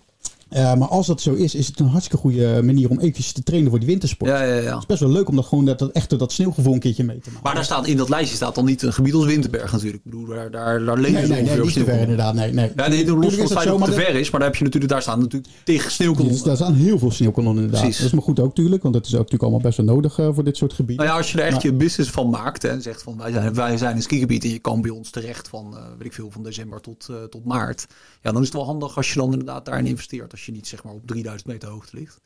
[0.49, 3.43] Eh, maar als dat zo is, is het een hartstikke goede manier om eventjes te
[3.43, 4.31] trainen voor die wintersport.
[4.31, 4.69] Ja, ja, ja.
[4.71, 7.19] Het is best wel leuk om dat gewoon dat, dat dat sneeuwgevoel een keertje mee
[7.19, 7.43] te maken.
[7.43, 10.05] Maar daar staat, in dat lijstje staat dan niet een gebied als Winterberg natuurlijk.
[10.05, 12.33] Ik bedoel, daar, daar, daar leven nee, nee, nee, niet te ver inderdaad.
[12.33, 12.71] Nee, nee.
[12.75, 14.57] Ja, nee, los van is het feit dat het te ver is, maar daar heb
[14.57, 16.33] je natuurlijk, daar staan natuurlijk tegen sneeuwkanonnen.
[16.33, 17.81] Dus daar staan heel veel sneeuwkanonnen inderdaad.
[17.85, 18.01] Precies.
[18.01, 20.19] Dat is maar goed ook natuurlijk, want dat is ook natuurlijk allemaal best wel nodig
[20.19, 21.05] eh, voor dit soort gebieden.
[21.05, 23.17] Nou ja, als je er echt Maar- je business van maakt hè, en zegt van
[23.17, 26.07] wij zijn, wij zijn een skigebied en je kan bij ons terecht van, eh, weet
[26.07, 27.85] ik veel, van december tot, eh, tot maart.
[28.21, 30.31] Ja, dan is het wel handig als je dan inderdaad daarin investeert.
[30.37, 32.19] Als je niet zeg maar op 3000 meter hoogte ligt.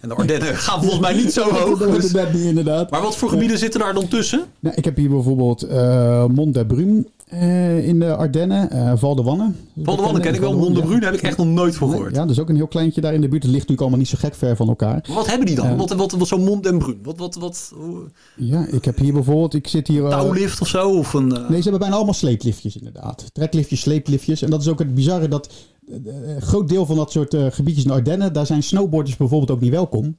[0.00, 1.78] En de Ardennen gaan volgens mij niet zo hoog.
[1.78, 2.90] dat dus- net niet inderdaad.
[2.90, 4.44] Maar wat voor gebieden zitten daar dan tussen?
[4.60, 9.22] Nou, ik heb hier bijvoorbeeld eh Mont de eh, in de Ardennen, eh Val de
[9.22, 9.52] Wanne.
[9.82, 11.90] Val de Wanne ken ik wel, Mont de Brune heb ik echt nog nooit van
[11.90, 12.14] gehoord.
[12.14, 13.42] Ja, dat is ook een heel kleintje daar in de buurt.
[13.42, 15.04] Het ligt natuurlijk allemaal niet zo gek ver van elkaar.
[15.06, 15.76] Maar Wat hebben die dan?
[15.76, 16.98] Wat, wat, wat zo'n Mont den Brun?
[17.02, 20.08] Wat, wat, wat, hoe- Ja, ik heb hier bijvoorbeeld, ik zit hier...
[20.08, 20.90] touwlift of zo?
[20.90, 23.24] Of een, Nee, ze hebben bijna allemaal sleepliftjes inderdaad.
[23.32, 24.42] Trekliftjes, sleepliftjes.
[24.42, 25.48] En dat is ook het bizarre dat
[25.88, 29.50] een groot deel van dat soort eh, gebiedjes in de Ardennen, daar zijn snowboarders bijvoorbeeld
[29.50, 30.16] ook niet welkom.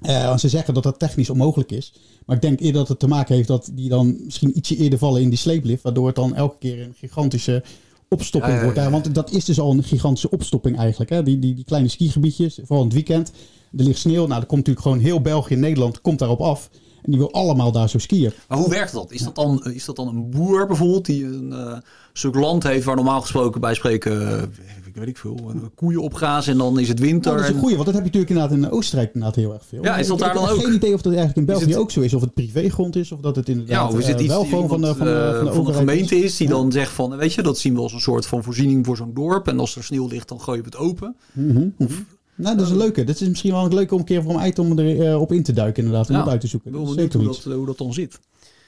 [0.00, 1.92] Eh, want ze zeggen dat dat technisch onmogelijk is.
[2.26, 4.98] Maar ik denk eerder dat het te maken heeft dat die dan misschien ietsje eerder
[4.98, 5.82] vallen in die sleeplift.
[5.82, 7.62] Waardoor het dan elke keer een gigantische
[8.08, 8.78] opstopping Ja, ja, wordt.
[8.78, 8.90] ja.
[8.90, 11.10] Want dat is dus al een gigantische opstopping eigenlijk.
[11.10, 11.22] Hè?
[11.22, 13.32] Die, die, die kleine skigebiedjes, vooral in het weekend.
[13.76, 14.26] Er ligt sneeuw.
[14.26, 16.70] Nou, er komt natuurlijk gewoon heel België en Nederland komt daarop af.
[17.02, 18.32] En die wil allemaal daar zo skiën.
[18.48, 19.12] Maar hoe werkt dat?
[19.12, 21.76] Is dat dan, is dat dan een boer bijvoorbeeld die een eh,
[22.12, 24.42] stuk land heeft waar normaal gesproken bij spreken, eh,
[24.86, 27.32] ik weet ik veel, koeien opgrazen en dan is het winter.
[27.32, 29.36] Nou, dat is een en- goeie, want dat heb je natuurlijk inderdaad in Oostenrijk inderdaad
[29.36, 29.82] heel erg veel.
[29.82, 30.62] Ja, is dat Ik- daar ik dan heb ook?
[30.64, 32.14] geen idee of dat eigenlijk in België het- ook zo is.
[32.14, 34.44] Of het privégrond is, of dat het ja, inderdaad of is het eh, iets wel
[34.44, 36.52] gewoon van van de, van de, van de gemeente is die Ja.
[36.54, 39.14] dan zegt van, weet je, dat zien we als een soort van voorziening voor zo'n
[39.14, 39.48] dorp.
[39.48, 41.16] En als er sneeuw ligt, dan gooien we het open.
[41.32, 41.92] Mhm, mhm.
[42.40, 43.04] Nou, dat is een leuke.
[43.04, 45.42] Dat is misschien wel een leuke om een keer voor een item om erop in
[45.42, 46.08] te duiken inderdaad.
[46.08, 46.70] Om Ja, het uit te zoeken.
[46.70, 48.18] Ik ben hoe dat, hoe dat dan zit.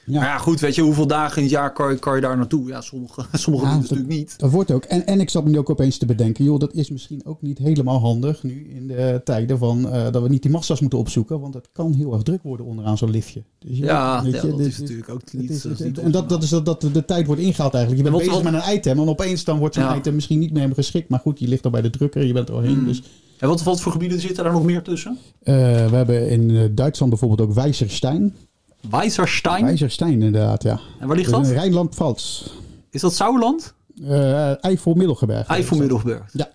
[0.05, 0.19] Ja.
[0.19, 2.37] Maar ja, goed, weet je, hoeveel dagen in het jaar kan je, kan je daar
[2.37, 2.67] naartoe?
[2.67, 4.33] Ja, sommige, sommige ja, natuurlijk niet.
[4.37, 4.83] Dat wordt ook.
[4.83, 7.41] En, en ik zat me nu ook opeens te bedenken, joh, dat is misschien ook
[7.41, 10.99] niet helemaal handig nu in de tijden van uh, dat we niet die massa's moeten
[10.99, 13.43] opzoeken, want het kan heel erg druk worden onderaan zo'n liftje.
[13.59, 15.49] Dus ja, ja, dat is natuurlijk ook niet.
[15.49, 18.05] Is, niet en dat, dat is dat, dat de tijd wordt ingehaald eigenlijk.
[18.05, 20.73] Je bent bezig met een item en opeens dan wordt zo'n item misschien niet meer
[20.73, 22.79] geschikt, maar goed, je ligt al bij de drukker, je bent er al heen.
[22.79, 22.85] Mm.
[22.85, 23.03] Dus
[23.43, 25.17] en wat, wat voor gebieden zitten daar nog meer tussen?
[25.43, 25.55] Uh,
[25.89, 28.35] we hebben in Duitsland bijvoorbeeld ook Weiserstein.
[28.89, 29.65] Weiserstein?
[29.65, 30.79] Weiserstein, inderdaad, ja.
[30.99, 31.47] En waar ligt dat?
[31.47, 32.47] In Rijnland-Pfalz.
[32.89, 33.73] Is dat Sauerland?
[34.01, 35.47] Uh, Eifel-Middelgeberg.
[35.47, 36.29] Eifel-Middelgeberg.
[36.33, 36.49] Ja.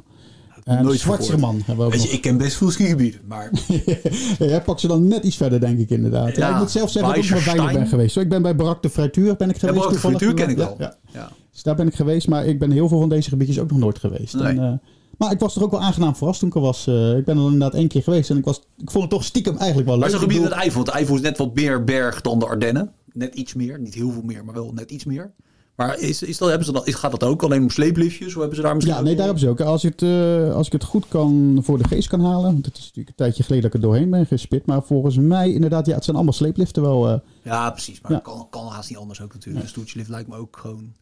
[0.64, 3.51] En Nooit Zwartserman hebben we ook je, Ik ken best veel skigebieden, maar...
[4.38, 6.37] ja, jij pakt ze dan net iets verder, denk ik inderdaad.
[6.37, 8.12] Ja, ik moet zelf zeggen dat ik nog weinig ben geweest.
[8.12, 9.85] Zo, ik ben bij Barak de Frituur ben ik geweest.
[9.85, 10.74] Ja, de Frituur ken ik wel.
[10.79, 11.31] Ja, ja.
[11.53, 13.79] Dus daar ben ik geweest, maar ik ben heel veel van deze gebiedjes ook nog
[13.79, 14.35] nooit geweest.
[14.35, 14.46] Nee.
[14.46, 14.72] En, uh,
[15.18, 16.87] maar ik was er ook wel aangenaam verrast toen ik er was.
[16.87, 19.24] Uh, ik ben er inderdaad één keer geweest en ik, was, ik vond het toch
[19.24, 20.11] stiekem eigenlijk wel leuk.
[20.11, 20.81] Maar zo'n gebied het Eifel.
[20.81, 22.92] Het Eifel is net wat meer berg dan de Ardennen.
[23.12, 23.81] Net iets meer.
[23.81, 25.33] Niet heel veel meer, maar wel net iets meer.
[25.78, 28.35] Maar is, is dat, hebben ze dan, is, gaat dat ook alleen om sleepliftjes?
[28.35, 29.61] Of hebben ze daar misschien ja, nee, daar hebben ze ook.
[29.61, 32.52] Als ik, het, uh, als ik het goed kan voor de geest kan halen.
[32.52, 34.66] Want het is natuurlijk een tijdje geleden dat ik er doorheen ben gespit.
[34.66, 37.11] Maar volgens mij inderdaad, ja, het zijn allemaal sleepliften wel.
[37.11, 38.00] Uh, ja, precies.
[38.00, 38.18] Maar ja.
[38.18, 39.64] kan, kan haast niet anders ook natuurlijk.
[39.64, 40.92] Een stoeltjelift lijkt me ook gewoon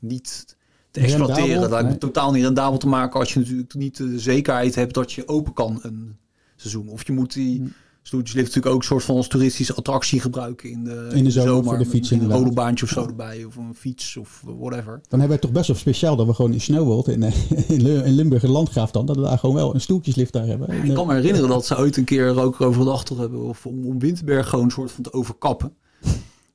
[0.00, 0.56] niet
[0.94, 1.70] te exploiteren.
[1.70, 5.12] Dat me totaal niet rendabel te maken als je natuurlijk niet de zekerheid hebt dat
[5.12, 6.16] je open kan een
[6.56, 6.88] seizoen.
[6.88, 7.58] Of je moet die...
[7.58, 7.66] Hm
[8.06, 11.64] Stoeltjeslift natuurlijk ook een soort van als toeristische attractie gebruiken in de, in de, zomer,
[11.64, 12.10] voor de fiets.
[12.10, 15.00] Een rodelbaantje of zo erbij, of een fiets of whatever.
[15.08, 17.22] Dan hebben wij toch best wel speciaal dat we gewoon in Snowworld, in,
[17.68, 20.84] in, in Limburg, landgraaf dan, dat we daar gewoon wel een stoeltjeslift daar hebben.
[20.84, 23.86] ik kan me herinneren dat ze ooit een keer ook over gedacht hebben of om,
[23.86, 25.72] om Winterberg gewoon een soort van te overkappen.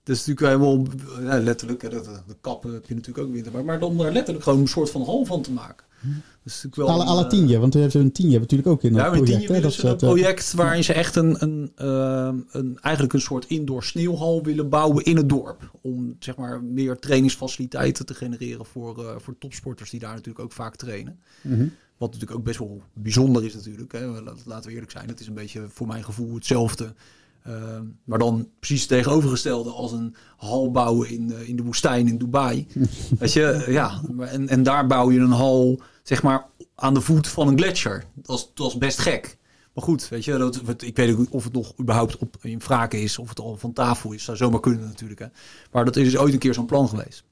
[0.03, 0.85] Dat is natuurlijk helemaal
[1.21, 1.89] ja, letterlijk, de,
[2.27, 5.03] de, kappen heb je natuurlijk ook winter, maar dan daar letterlijk gewoon een soort van
[5.03, 5.87] hal van te maken.
[6.43, 9.09] Dus wel alle, alle tienje, want we hebben een tienje natuurlijk ook in dat ja,
[9.09, 9.45] project.
[9.45, 13.45] Tienje dat is een project waarin ze echt een, een, uh, een, eigenlijk een soort
[13.45, 15.71] indoor sneeuwhal willen bouwen in het dorp.
[15.81, 20.51] Om zeg maar meer trainingsfaciliteiten te genereren voor, uh, voor topsporters die daar natuurlijk ook
[20.51, 21.19] vaak trainen.
[21.41, 21.71] Mm -hmm.
[21.97, 23.91] Wat natuurlijk ook best wel bijzonder is natuurlijk.
[23.91, 24.07] Hè.
[24.45, 26.93] Laten we eerlijk zijn, het is een beetje voor mijn gevoel hetzelfde
[27.47, 27.53] uh,
[28.03, 32.17] maar dan precies het tegenovergestelde als een hal bouwen in, uh, in de woestijn in
[32.17, 32.67] Dubai.
[33.19, 34.01] Weet je, ja.
[34.19, 38.03] En, en daar bouw je een hal, zeg maar, aan de voet van een gletsjer.
[38.13, 39.37] Dat is, dat is best gek.
[39.73, 43.01] Maar goed, weet je, dat, ik weet niet of het nog überhaupt op, in vragen
[43.01, 44.23] is, of het al van tafel is.
[44.23, 45.19] Zou zomaar kunnen natuurlijk.
[45.19, 45.27] Hè.
[45.71, 47.23] Maar dat is dus ooit een keer zo'n plan geweest.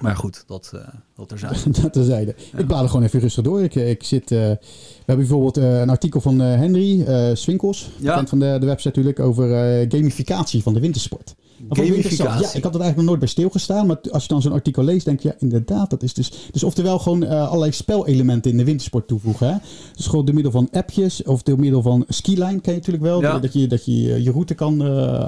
[0.00, 0.80] Maar goed, dat, uh,
[1.16, 1.70] dat terzijde.
[1.82, 2.34] dat terzijde.
[2.52, 2.58] Ja.
[2.58, 3.62] Ik blader gewoon even rustig door.
[3.62, 4.58] Ik, ik zit, uh, we
[4.96, 7.04] hebben bijvoorbeeld uh, een artikel van Henry
[7.36, 8.26] Swinkels, ja.
[8.26, 9.48] van de, de website natuurlijk, over
[9.88, 11.34] gamificatie van de wintersport.
[11.70, 12.42] Gamificatie.
[12.42, 13.86] Ja, ik had het eigenlijk nog nooit bij stilgestaan.
[13.86, 16.32] Maar als je dan zo'n artikel leest, denk je, ja, inderdaad, dat is dus...
[16.50, 19.48] Dus oftewel gewoon allerlei spelelementen in de wintersport toevoegen.
[19.48, 19.56] Hè?
[19.96, 23.20] Dus gewoon door middel van appjes of door middel van skiline ken je natuurlijk wel.
[23.20, 23.38] Ja.
[23.38, 24.82] Dat je, dat je je route kan,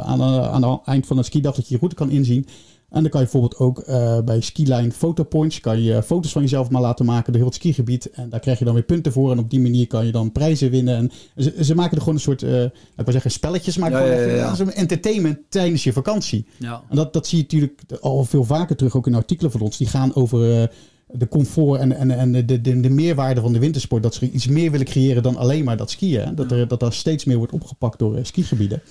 [0.05, 2.47] aan, aan het eind van een skidag, dat je je route kan inzien.
[2.91, 6.71] En dan kan je bijvoorbeeld ook uh, bij Skiline Photopoints kan je foto's van jezelf
[6.71, 8.11] maar laten maken door heel het skigebied.
[8.11, 9.31] En daar krijg je dan weer punten voor.
[9.31, 10.97] En op die manier kan je dan prijzen winnen.
[10.97, 14.05] En ze, ze maken er gewoon een soort, uh, ik wil zeggen spelletjes, maar ja,
[14.05, 14.71] ja, ja, ja.
[14.71, 16.47] entertainment tijdens je vakantie.
[16.57, 16.83] Ja.
[16.89, 19.77] En dat, dat zie je natuurlijk al veel vaker terug, ook in artikelen van ons.
[19.77, 20.61] Die gaan over...
[20.61, 20.67] Uh,
[21.11, 24.03] de comfort en, en, en de, de, de meerwaarde van de wintersport.
[24.03, 26.35] Dat ze iets meer willen creëren dan alleen maar dat skiën.
[26.35, 28.83] Dat, er, dat daar steeds meer wordt opgepakt door skigebieden.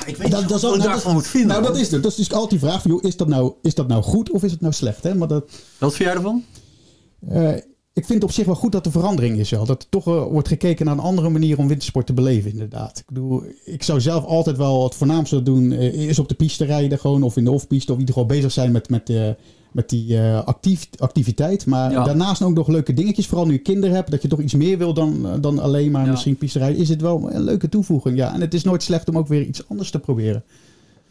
[0.00, 1.48] Ja, ik weet niet wat ik nou, daarvan moet vinden.
[1.48, 2.02] Nou, dat is het.
[2.02, 4.30] Dat is dus altijd die vraag van, joh, is dat nou, is dat nou goed
[4.30, 5.02] of is het nou slecht?
[5.02, 5.14] Hè?
[5.14, 6.44] Maar dat, wat vind jij ervan?
[7.32, 7.56] Uh,
[7.92, 9.50] ik vind op zich wel goed dat er verandering is.
[9.50, 9.64] Wel.
[9.64, 12.98] Dat er toch uh, wordt gekeken naar een andere manier om wintersport te beleven, inderdaad.
[12.98, 16.64] Ik, bedoel, ik zou zelf altijd wel het voornaamste doen, uh, is op de piste
[16.64, 19.10] rijden gewoon, of in de off-piste, of in ieder geval bezig zijn met, met
[19.72, 21.66] met die uh, actief, activiteit.
[21.66, 23.26] Maar daarnaast ook nog leuke dingetjes.
[23.26, 25.90] Vooral nu je kinderen hebt, dat je toch iets meer wil dan, eh, dan alleen
[25.90, 26.10] maar ja.
[26.10, 26.74] misschien piesterij.
[26.74, 28.16] Is het wel een leuke toevoeging.
[28.16, 30.44] Ja, en het is nooit slecht om ook weer iets anders te proberen.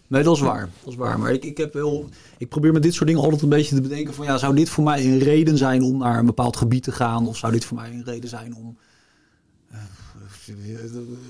[0.07, 0.69] Nee, dat is waar.
[0.83, 1.19] Dat is waar.
[1.19, 3.81] Maar ik, ik, heb wel, ik probeer met dit soort dingen altijd een beetje te
[3.81, 6.83] bedenken van ja, zou dit voor mij een reden zijn om naar een bepaald gebied
[6.83, 7.27] te gaan?
[7.27, 8.77] Of zou dit voor mij een reden zijn om.
[9.71, 9.77] Uh,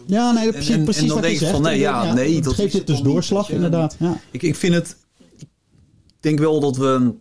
[0.06, 2.54] ja, nee, precies, en, precies en dan wat denk ik van nee, ja, nee, dat
[2.54, 3.96] geeft het dus doorslag, inderdaad.
[4.00, 4.20] Ja.
[4.32, 4.96] Ik, ik vind het
[6.20, 7.14] denk wel dat we.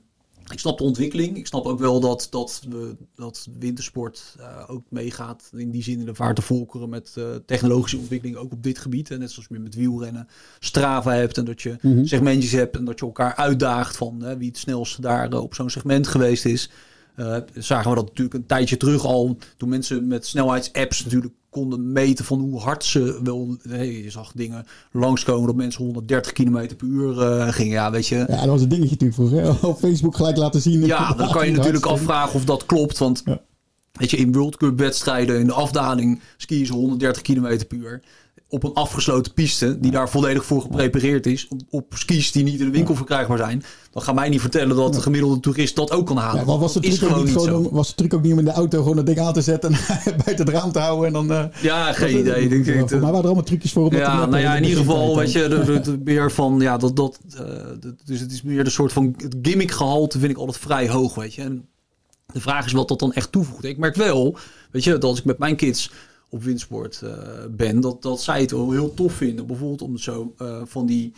[0.51, 1.37] Ik snap de ontwikkeling.
[1.37, 5.51] Ik snap ook wel dat, dat, we, dat wintersport uh, ook meegaat.
[5.57, 9.11] In die zin in de vaart volkeren met uh, technologische ontwikkeling ook op dit gebied.
[9.11, 11.39] En net zoals je met wielrennen Strava hebt.
[11.39, 12.07] En dat je mm -hmm.
[12.07, 12.77] segmentjes hebt.
[12.77, 16.71] En dat je elkaar uitdaagt van wie het snelst daar op zo'n segment geweest is.
[17.55, 19.37] Zagen we dat natuurlijk een tijdje terug al.
[19.57, 23.57] Toen mensen met snelheidsapps natuurlijk konden meten van hoe hard ze wel.
[23.71, 27.73] Je zag dingen langskomen dat mensen 130 km per uur uh, gingen.
[27.73, 28.17] Ja, weet je.
[28.17, 29.69] Ja, dat was een dingetje natuurlijk vroeger.
[29.69, 30.87] Op Facebook gelijk laten zien.
[30.87, 32.99] Ja, dan kan je natuurlijk afvragen of dat klopt.
[32.99, 33.41] Want ja.
[33.93, 38.03] weet je, in World Cup wedstrijden in de afdaling skiën ze 130 km per uur.
[38.51, 42.61] Op een afgesloten piste, die daar volledig voor geprepareerd is, op, op skis die niet
[42.61, 45.91] in de winkel verkrijgbaar zijn, dan ga mij niet vertellen dat de gemiddelde toerist dat
[45.91, 46.47] ook kan halen.
[46.47, 47.69] Ja, was, de truc ook niet gewoon, zo.
[47.71, 49.73] was de truc ook niet om in de auto gewoon dat ding aan te zetten
[49.73, 49.79] en
[50.25, 51.33] buiten het raam te houden en dan...
[51.33, 52.49] eh, Ja, geen idee.
[52.49, 53.87] Denk, ik- mij waren er allemaal trucjes voor.
[53.87, 56.97] om Ja, nou ja, in de ieder geval, weet je, de, meer van, ja, dat,
[56.97, 57.39] dat, eh,
[57.81, 61.15] de- dus het is meer de soort van, het gimmickgehalte vind ik altijd vrij hoog,
[61.15, 61.43] weet je.
[61.43, 61.67] En
[62.33, 63.65] de vraag is wat dat dan echt toevoegt.
[63.65, 64.37] Ik merk wel,
[64.71, 65.91] weet je, dat als ik met mijn kids
[66.29, 67.11] op windsport eh,
[67.51, 69.47] ben, dat, dat zij het wel heel tof vinden.
[69.47, 71.13] Bijvoorbeeld om zo eh, van die...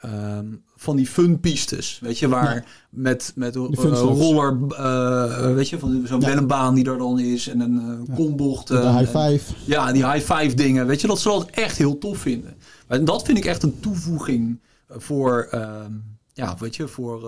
[0.00, 0.46] ehm,
[0.76, 6.02] van die funpistes, weet je, waar met, met een fun roller, eh, weet je, van
[6.06, 6.26] zo'n Ja.
[6.26, 8.68] wellenbaan die er dan is en een uh, kombocht.
[8.68, 9.54] De eh, high en- five.
[9.64, 10.86] ja, die high five dingen.
[10.86, 12.54] Weet je, dat ze dat echt heel tof vinden.
[12.86, 15.92] En dat vind ik echt een toevoeging voor, ehm,
[16.32, 17.20] ja, weet je, voor,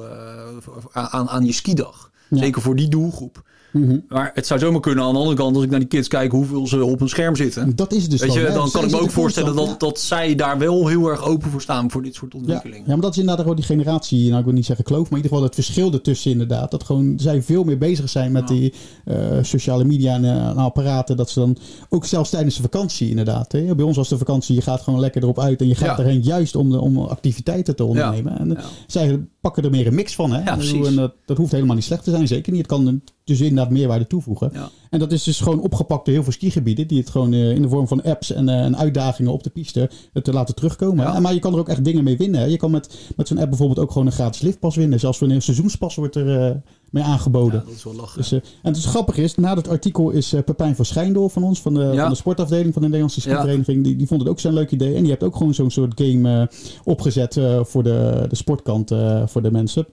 [0.60, 2.10] voor- aan, aan je skidag.
[2.28, 2.36] Ja.
[2.38, 3.42] Zeker voor die doelgroep.
[3.80, 3.98] Mhm.
[4.08, 6.32] Maar het zou zomaar kunnen aan de andere kant, als ik naar die kids kijk
[6.32, 7.76] hoeveel ze op een scherm zitten.
[7.76, 8.58] Dat is het dus Weet je, gewoon, hè.
[8.58, 11.62] dan kan ik me ook voorstellen dat, dat zij daar wel heel erg open voor
[11.62, 12.82] staan voor dit soort ontwikkelingen.
[12.86, 15.10] ja, maar dat is inderdaad gewoon die generatie, nou ik wil niet zeggen kloof, maar
[15.10, 16.70] in ieder geval het verschil ertussen inderdaad.
[16.70, 18.72] Dat gewoon zij veel meer bezig zijn met die
[19.04, 21.16] eh, sociale media en, eh, en apparaten.
[21.16, 21.56] Dat ze dan
[21.88, 23.52] ook zelfs tijdens de vakantie inderdaad.
[23.52, 23.74] Hè.
[23.74, 26.22] Bij ons was de vakantie, je gaat gewoon lekker erop uit en je gaat erheen
[26.22, 28.38] juist om, de, om activiteiten te ondernemen.
[28.38, 28.60] En Ja.
[28.86, 30.32] zij pakken er meer een mix van.
[30.32, 30.42] Hè.
[30.44, 30.86] Ja, precies.
[30.86, 32.60] En dat, dat hoeft helemaal niet slecht te zijn, zeker niet.
[32.60, 34.50] Het kan dus inderdaad meerwaarde toevoegen.
[34.52, 34.70] Ja.
[34.90, 36.86] En dat is dus gewoon opgepakt door heel veel skigebieden.
[36.86, 39.50] Die het gewoon eh, in de vorm van apps en, eh, en uitdagingen op de
[39.50, 41.04] piste eh, te laten terugkomen.
[41.04, 41.14] Ja.
[41.14, 42.50] En, maar je kan er ook echt dingen mee winnen.
[42.50, 45.00] Je kan met, met zo'n app bijvoorbeeld ook gewoon een gratis liftpas winnen.
[45.00, 47.58] Zelfs voor een seizoenspas wordt er mee aangeboden.
[47.58, 48.18] Ja, dat is wel lachen.
[48.18, 51.60] Dus, en het is grappig is, na dat artikel is Pepijn van Schijndel van ons,
[51.60, 54.52] van de, van de sportafdeling van de Nederlandse skivereniging, die, die vond het ook zo'n
[54.52, 54.94] leuk idee.
[54.94, 56.50] En die hebt ook gewoon zo'n soort game
[56.84, 58.94] opgezet voor de, de sportkant
[59.26, 59.86] voor de mensen.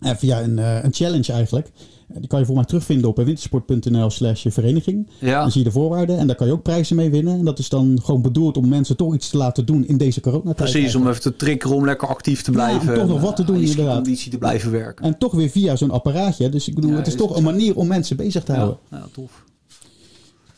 [0.00, 1.66] En via een, eh, een challenge eigenlijk.
[2.08, 5.08] Eh, Die kan je voor mij terugvinden op eh, wintersport.nl slash vereniging.
[5.20, 5.40] ja.
[5.40, 7.38] Dan zie je de voorwaarden en daar kan je ook prijzen mee winnen.
[7.38, 10.20] En dat is dan gewoon bedoeld om mensen toch iets te laten doen in deze
[10.20, 10.56] coronatijd.
[10.56, 12.88] Precies, om even te triggeren om lekker actief te Ja, blijven.
[12.88, 13.94] om toch nog en, wat te eh, doen, je inderdaad.
[13.94, 15.04] conditie te blijven werken.
[15.04, 16.48] En toch weer via zo'n apparaatje.
[16.48, 18.52] Dus ik bedoel, Ja, het is is toch het een manier om mensen bezig te
[18.52, 18.78] houden.
[18.90, 19.44] Ja, ja, tof.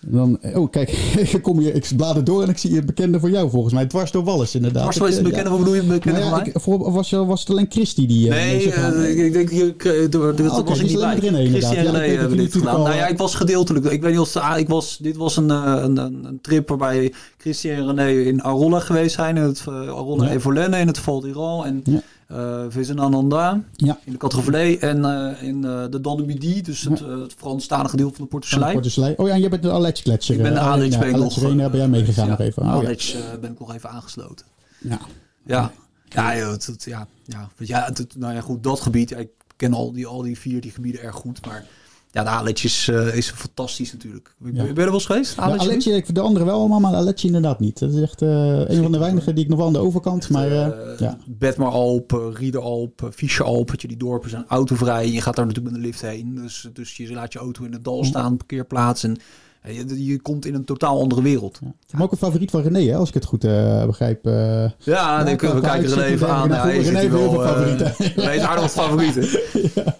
[0.01, 0.91] Dan, oh, kijk,
[1.33, 3.87] ik kom hier, ik blader door en ik zie een bekende voor jou volgens mij.
[3.87, 4.83] Dwars door Wallis, inderdaad.
[4.83, 7.11] Dwars door is Ik, het bekende, wat bedoel je bekende Nou ja, ik, voor, was,
[7.11, 8.31] je- was het alleen Christy die...
[8.31, 11.01] eh, Nee, aan- eh, ik, ik denk, je, eh, dat oké, was ik is niet
[11.01, 11.15] bij.
[11.17, 11.73] inderdaad.
[11.73, 12.75] Ja, en ik weet René hebben je dit gedaan.
[12.77, 13.85] al, Nou ja, ik was gedeeltelijk.
[13.85, 17.13] Ik weet niet of ah, ik was, dit was een, een, een, een trip waarbij
[17.39, 19.37] Christian en René in Arolla geweest zijn.
[19.37, 20.31] In het uh, Arolla Ja.
[20.31, 21.65] Evolene in het Val d'Iran.
[21.65, 22.03] En Ja.
[22.29, 23.99] Eh Vizenananda Ja.
[24.05, 28.25] in de Categorie en eh, in eh, de Danube dus het, het Franstalige deel van
[28.31, 28.73] de.
[28.73, 29.15] Portugalei.
[29.17, 30.35] Oh ja, en jij bent de Alex Gletscher.
[30.37, 31.39] Ik ben de ja, ben ik nog...
[31.45, 32.63] Arena ben jij meegegaan nog even.
[32.63, 34.47] Oh, eh, ben ik nog even aangesloten.
[34.79, 34.99] Ja.
[35.47, 35.73] Ja,
[36.09, 39.11] ja, het, het- ja, ja, ja, het, nou ja, goed, dat gebied.
[39.11, 41.65] ik ken al die, al die vier die gebieden erg goed, maar
[42.11, 44.35] ja, de Aletje is, eh, is fantastisch natuurlijk.
[44.39, 45.37] Ben je er wel eens geweest?
[45.37, 45.93] Ja, Aletje?
[45.93, 47.79] Ik de andere wel allemaal, maar Aletje inderdaad niet.
[47.79, 50.31] Dat is echt eh, een van de weinigen die ik nog wel aan de overkant.
[50.31, 51.19] Maar eh, Eh, ja.
[51.27, 55.11] Bedmaralp, Riederalp, Fischeralp, je, die dorpen zijn autovrij.
[55.11, 56.35] Je gaat daar natuurlijk met een lift heen.
[56.35, 59.03] Dus, dus je laat je auto in het dal staan, parkeerplaats.
[59.03, 59.17] En
[59.65, 61.59] je, je komt in een totaal andere wereld.
[61.63, 61.73] Ja.
[61.93, 64.27] Maar ook een favoriet van René, hè, als ik het goed eh, begrijp.
[64.27, 64.71] eh.
[64.79, 66.49] Ja, nee, we qua kijken René uitzicht even aan.
[66.49, 67.95] Ja, hij René heeft heel wel, veel eh, favorieten.
[68.25, 69.29] René is wat favorieten.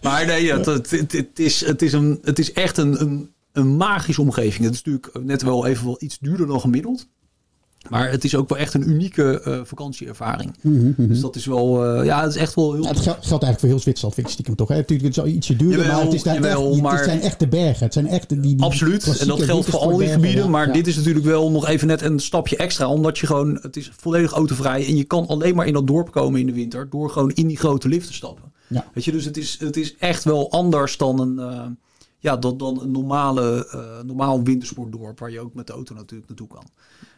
[0.03, 3.77] Maar nee, het, het, het is, het, is een, het is echt een, een, een
[3.77, 4.65] magische omgeving.
[4.65, 7.09] Het is natuurlijk net wel even wel iets duurder dan gemiddeld.
[7.91, 10.57] Maar het is ook wel echt een unieke eh, vakantieervaring.
[10.61, 11.07] Mhm, mhm.
[11.09, 12.83] Dus dat is wel, eh, ja, het is echt wel heel...
[12.83, 14.69] Ja, het geldt, geldt eigenlijk voor heel Zwitserland, vind ik stiekem toch?
[14.69, 14.77] Hè?
[14.77, 17.21] Natuurlijk, het is ietsje duurder, Jawel, maar het, is daar jawel, echt, maar- het zijn
[17.21, 17.85] echt de bergen.
[17.85, 19.19] Het zijn echt die, die Absoluut.
[19.21, 20.45] En dat geldt voor al die gebieden.
[20.45, 20.49] ja.
[20.51, 20.73] Maar Ja.
[20.73, 22.89] dit is natuurlijk wel nog even net een stapje extra.
[22.89, 24.87] Omdat je gewoon, het is volledig autovrij.
[24.87, 26.91] En je kan alleen maar in dat dorp komen in de winter.
[26.91, 28.53] Door gewoon in die grote lift te stappen.
[28.67, 28.85] Ja.
[28.95, 31.67] Weet je, dus het is, het is echt wel anders dan een, eh,
[32.19, 33.69] ja, dan, dan een normale,
[34.07, 35.19] normaal wintersportdorp.
[35.19, 36.65] Waar je ook met de auto natuurlijk naartoe kan.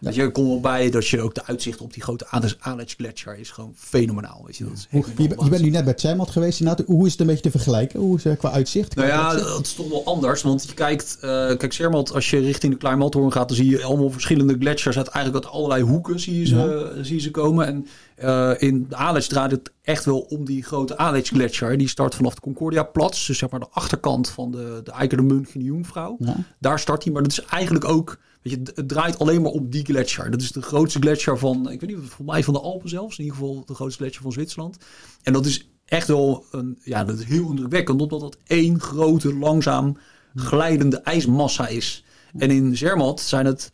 [0.00, 2.26] Weet je, komt wel bij dat je ook de uitzicht op die grote
[2.60, 4.42] Aletsch Gletscher is gewoon fenomenaal.
[4.46, 6.60] Weet je, dat Hoe- je, je bent nu net bij Zermatt geweest.
[6.60, 6.86] inderdaad.
[6.86, 8.00] Hoe is het een beetje te vergelijken?
[8.00, 8.94] Hoe is het qua uitzicht?
[8.94, 9.48] Nou ja, uitzicht?
[9.48, 10.42] dat is toch wel anders.
[10.42, 13.82] Want je kijkt, eh kijk, Zermatt, als je richting de Kleinmathoorn gaat, dan zie je
[13.84, 17.66] allemaal verschillende gletsjers uit eigenlijk uit allerlei hoeken zie je ze, zie je ze komen.
[17.66, 21.78] En eh, in de Aletsch draait het echt wel om die grote Aletsch gletsjer.
[21.78, 25.16] Die start vanaf de Concordia Platz, dus zeg maar de achterkant van de, de Eiker
[25.16, 26.16] de München Jungfrau.
[26.18, 26.36] Ja.
[26.58, 29.72] Daar start hij, maar dat is eigenlijk ook, weet je, het draait alleen maar op
[29.72, 30.30] die gletsjer.
[30.30, 33.18] Dat is de grootste gletsjer van, ik weet niet, volgens mij van de Alpen zelfs,
[33.18, 34.76] in ieder geval de grootste gletsjer van Zwitserland.
[35.22, 39.34] En dat is echt wel een, ja, dat is heel indrukwekkend, omdat dat één grote,
[39.34, 39.96] langzaam
[40.34, 42.04] glijdende ijsmassa is.
[42.38, 43.72] En in Zermatt zijn het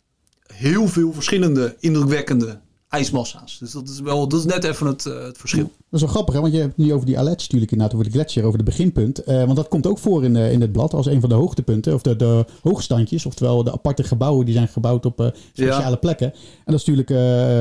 [0.53, 3.57] heel veel verschillende indrukwekkende ijsmassa's.
[3.59, 5.63] Dus dat is wel, dat is net even het, uh, het verschil.
[5.63, 6.41] Dat is wel grappig, hè?
[6.41, 8.63] want je hebt het nu over die alets natuurlijk inderdaad, over de gletsjer, over de
[8.63, 9.27] beginpunt.
[9.27, 11.35] Uh, want dat komt ook voor in, uh, in het blad als een van de
[11.35, 15.95] hoogtepunten, of de, de hoogstandjes, oftewel de aparte gebouwen die zijn gebouwd op speciale ja.
[15.95, 16.33] plekken.
[16.33, 17.07] En dat is natuurlijk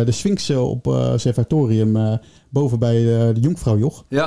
[0.07, 2.95] de Sphinx op Observatorium boven bij
[3.33, 4.05] de Jonkvrouwjoch.
[4.09, 4.25] Ja.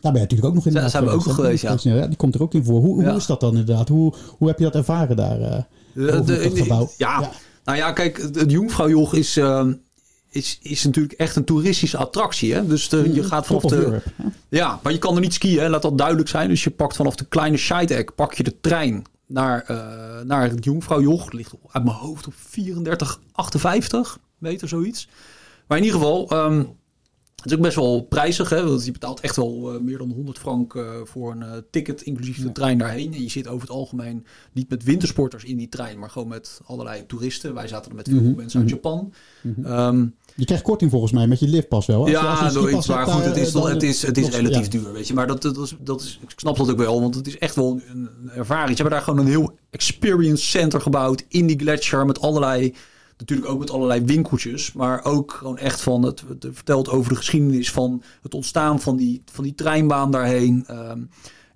[0.00, 0.72] Daar ben je natuurlijk ook nog in.
[0.72, 2.06] Daar zijn we ook geweest, ja.
[2.06, 2.80] Die komt er ook in voor.
[2.80, 3.88] Hoe, hoe is dat dan inderdaad?
[3.88, 5.66] Hoe, hoe heb je dat ervaren daar?
[5.94, 6.90] de, de, gebouw?
[6.96, 7.30] Ja, ja,
[7.64, 9.72] nou ja, kijk, het Jonkvrouwjoch is ehm,
[10.30, 12.54] is, is natuurlijk echt een toeristische attractie.
[12.54, 12.66] Hè?
[12.66, 14.02] Dus de, je gaat vanaf de.
[14.48, 15.68] Ja, maar je kan er niet skiën, hè?
[15.68, 16.48] laat dat duidelijk zijn.
[16.48, 20.64] Dus je pakt vanaf de kleine Scheidek pak je de trein naar, uh, naar het
[20.64, 21.32] Jongvrouwjoch.
[21.32, 25.08] Ligt uit mijn hoofd op 34, 58 meter zoiets.
[25.66, 26.76] Maar in ieder geval, um,
[27.42, 28.50] het is ook best wel prijzig.
[28.50, 28.68] Hè?
[28.68, 32.02] Want je betaalt echt wel uh, meer dan 100 frank uh, voor een uh, ticket,
[32.02, 33.14] inclusief de trein daarheen.
[33.14, 36.60] En je zit over het algemeen niet met wintersporters in die trein, maar gewoon met
[36.64, 37.54] allerlei toeristen.
[37.54, 38.36] Wij zaten er met veel mm -hmm.
[38.36, 39.12] mensen uit Japan.
[39.42, 39.72] Mm -hmm.
[39.72, 42.00] um, je krijgt korting volgens mij met je liftpas wel.
[42.00, 42.26] Als ja, je,
[42.74, 44.70] als je maar goed, het is, dan, het is, het is relatief ja.
[44.70, 45.14] duur, weet je.
[45.14, 47.54] Maar dat, dat, is, dat is, ik snap dat ook wel, want het is echt
[47.54, 48.76] wel een, een ervaring.
[48.76, 52.74] Ze hebben daar gewoon een heel experience center gebouwd in die gletsjer met allerlei
[53.18, 57.16] Natuurlijk ook met allerlei winkeltjes, maar ook gewoon echt van het, het vertelt over de
[57.16, 60.66] geschiedenis van het ontstaan van die, van die treinbaan daarheen.
[60.70, 61.10] Um,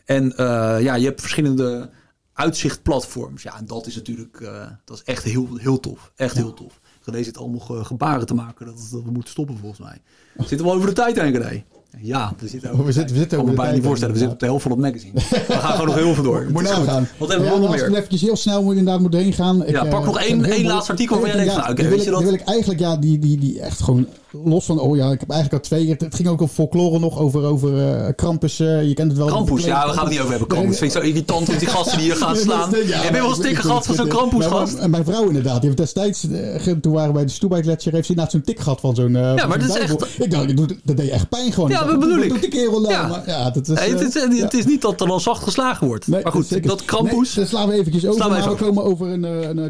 [0.04, 0.36] en uh,
[0.80, 1.90] ja, je hebt verschillende
[2.32, 3.42] uitzichtplatforms.
[3.42, 6.12] Ja, en dat is natuurlijk uh, dat is echt heel, heel tof.
[6.16, 6.40] Echt ja.
[6.40, 6.80] heel tof.
[7.04, 10.02] René zit allemaal gebaren te maken dat, dat we moeten stoppen volgens mij.
[10.36, 11.64] Zitten we over de tijd heen, René?
[12.00, 14.14] Ja, we zitten, over, we zitten, we zitten over bijna niet voorstellen.
[14.14, 15.12] We zitten op de helft van het magazine.
[15.14, 16.46] We gaan gewoon nog heel veel door.
[16.52, 17.08] Moet nou gaan.
[17.18, 17.94] Wat hebben we nog meer?
[17.94, 19.62] Eventjes heel snel moet, inderdaad moeten heen gaan.
[19.66, 22.10] Ja, ik, pak nog één, één laatste artikel waar jij denkt van, oké, weet je
[22.10, 22.22] dat?
[22.22, 24.06] wil ik eigenlijk, ja, die, die, die echt gewoon
[24.44, 26.98] los van, oh ja, ik heb eigenlijk al twee keer, het ging ook over folklore
[26.98, 29.26] nog, over, over uh, Krampus, uh, je kent het wel.
[29.26, 30.48] Krampus, ja, we gaan het niet over hebben.
[30.48, 32.70] Krampus vind ik zo irritant met die gasten die hier gaan slaan.
[32.70, 34.74] Ja, heb je wel een sticker gehad van zo'n Krampus gast?
[34.74, 37.92] En mijn vrouw inderdaad, die heeft destijds, uh, toen waren we bij de Stoebai Gletscher,
[37.92, 40.18] heeft ze inderdaad zo'n tik gehad van zo'n uh, Ja, maar dat is echt...
[40.18, 41.70] Ik dacht, dat deed echt pijn gewoon.
[41.70, 42.28] Ja, dat bedoel ik.
[42.28, 42.92] Doet die kerel nou?
[42.92, 43.22] Ja.
[43.26, 43.78] ja, dat is...
[43.78, 46.06] het, is het niet dat er dan zacht geslagen wordt.
[46.06, 47.34] maar goed, dat Krampus...
[47.34, 49.20] Dan slaan we eventjes over, we komen over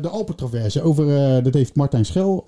[0.02, 0.82] de Alpentraverse.
[0.82, 1.06] Over,
[1.42, 2.46] dat heeft Martijn Schel...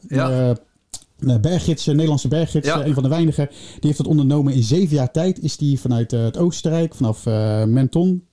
[1.27, 2.85] Een berggids, een Nederlandse berggids, ja.
[2.85, 3.49] een van de weinigen.
[3.49, 5.41] Die heeft dat ondernomen in zeven jaar tijd.
[5.41, 7.25] Is die vanuit het Oostenrijk, vanaf
[7.67, 8.25] Menton,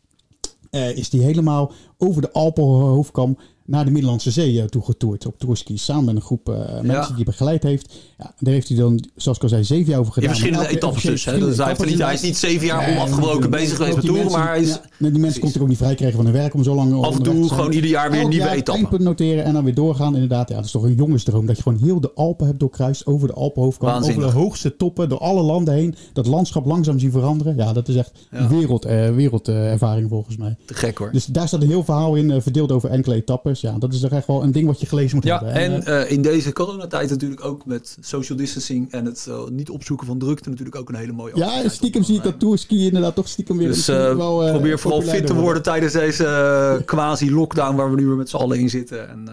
[0.72, 5.78] uh, is die helemaal over de Alpenhoofdkam naar de Middellandse Zee uh, toegetoerd op tourski.
[5.78, 7.06] Samen met een groep uh, mensen ja.
[7.06, 7.94] die hij begeleid heeft.
[8.18, 10.30] Ja, daar heeft hij dan, zoals ik al zei, zeven jaar over gedaan.
[10.30, 11.26] In verschillende etappes dus.
[11.26, 11.40] Hè?
[11.40, 14.32] Dus hij, heeft niet, hij is niet zeven jaar nee, onafgebroken bezig geweest met toeren,
[14.32, 14.80] maar hij is...
[14.98, 17.04] Ja, die mensen konden ook niet vrij krijgen van hun werk om zo lang...
[17.04, 18.72] Af en toe gewoon ieder jaar weer een nieuwe etappe.
[18.72, 20.14] eindpunt noteren en dan weer doorgaan.
[20.14, 21.46] Inderdaad, ja, dat is toch een jongensdroom.
[21.46, 25.10] Dat je gewoon heel de Alpen hebt doorkruist, over de Alpenhoofdkant, over de hoogste toppen,
[25.10, 25.96] door alle landen heen.
[26.14, 27.56] Dat landschap langzaam zien veranderen.
[27.56, 30.56] Ja, dat is echt een wereld, uh, wereldervaring volgens mij.
[30.66, 31.12] Te gek hoor.
[31.12, 33.16] Dus daar staat een heel verhaal in, verdeeld over enkele
[33.52, 33.62] etappes.
[33.62, 35.54] Ja, dat is toch echt wel een ding wat je gelezen moet ja, hebben.
[35.54, 40.08] En uh, in deze coronatijd natuurlijk ook met social distancing en het uh, niet opzoeken
[40.08, 43.28] van drukte natuurlijk ook een hele mooie Ja, stiekem zie ik dat tourski inderdaad toch
[43.28, 43.68] stiekem weer...
[43.68, 48.16] Dus uh, wel, probeer vooral fit te worden tijdens deze quasi-lockdown waar we nu weer
[48.16, 49.10] met z'n allen in zitten.
[49.10, 49.30] En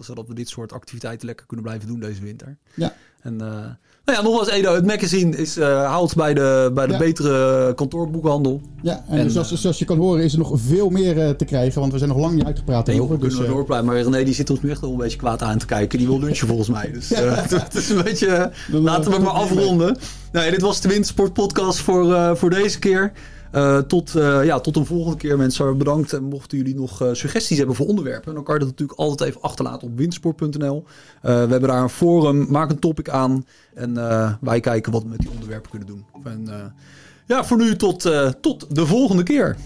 [0.00, 2.56] zodat we dit soort activiteiten lekker kunnen blijven doen deze winter.
[2.74, 2.94] Ja.
[3.20, 3.40] En
[4.12, 6.98] ja, nogmaals Edo, het magazine is uh, haalt bij de, bij de ja.
[6.98, 8.60] betere kantoorboekhandel.
[8.82, 11.28] Ja, en, en dus zoals, zoals, je kan horen is er nog veel meer uh,
[11.30, 13.18] te krijgen, want we zijn nog lang niet uitgepraat nee, over.
[13.18, 15.58] We dus, kunnen maar René die zit ons nu echt wel een beetje kwaad aan
[15.58, 15.98] te kijken.
[15.98, 16.90] Die wil lunchen volgens mij.
[16.92, 17.18] Dus ja.
[17.48, 19.96] het is een beetje, laten we maar afronden.
[20.32, 23.12] Nou, dit was de Wintersport podcast voor, voor deze keer.
[23.54, 25.78] Uh, tot, uh, ja, tot een volgende keer mensen.
[25.78, 26.12] Bedankt.
[26.12, 28.34] En mochten jullie nog uh, suggesties hebben voor onderwerpen.
[28.34, 30.84] Dan kan je dat natuurlijk altijd even achterlaten op windsport.nl.
[31.22, 32.46] we hebben daar een forum.
[32.50, 33.46] Maak een topic aan.
[33.74, 33.94] En
[34.40, 36.04] wij kijken wat we met die onderwerpen kunnen doen.
[36.24, 36.74] En
[37.26, 38.10] ja, voor nu tot,
[38.40, 39.56] tot de volgende keer.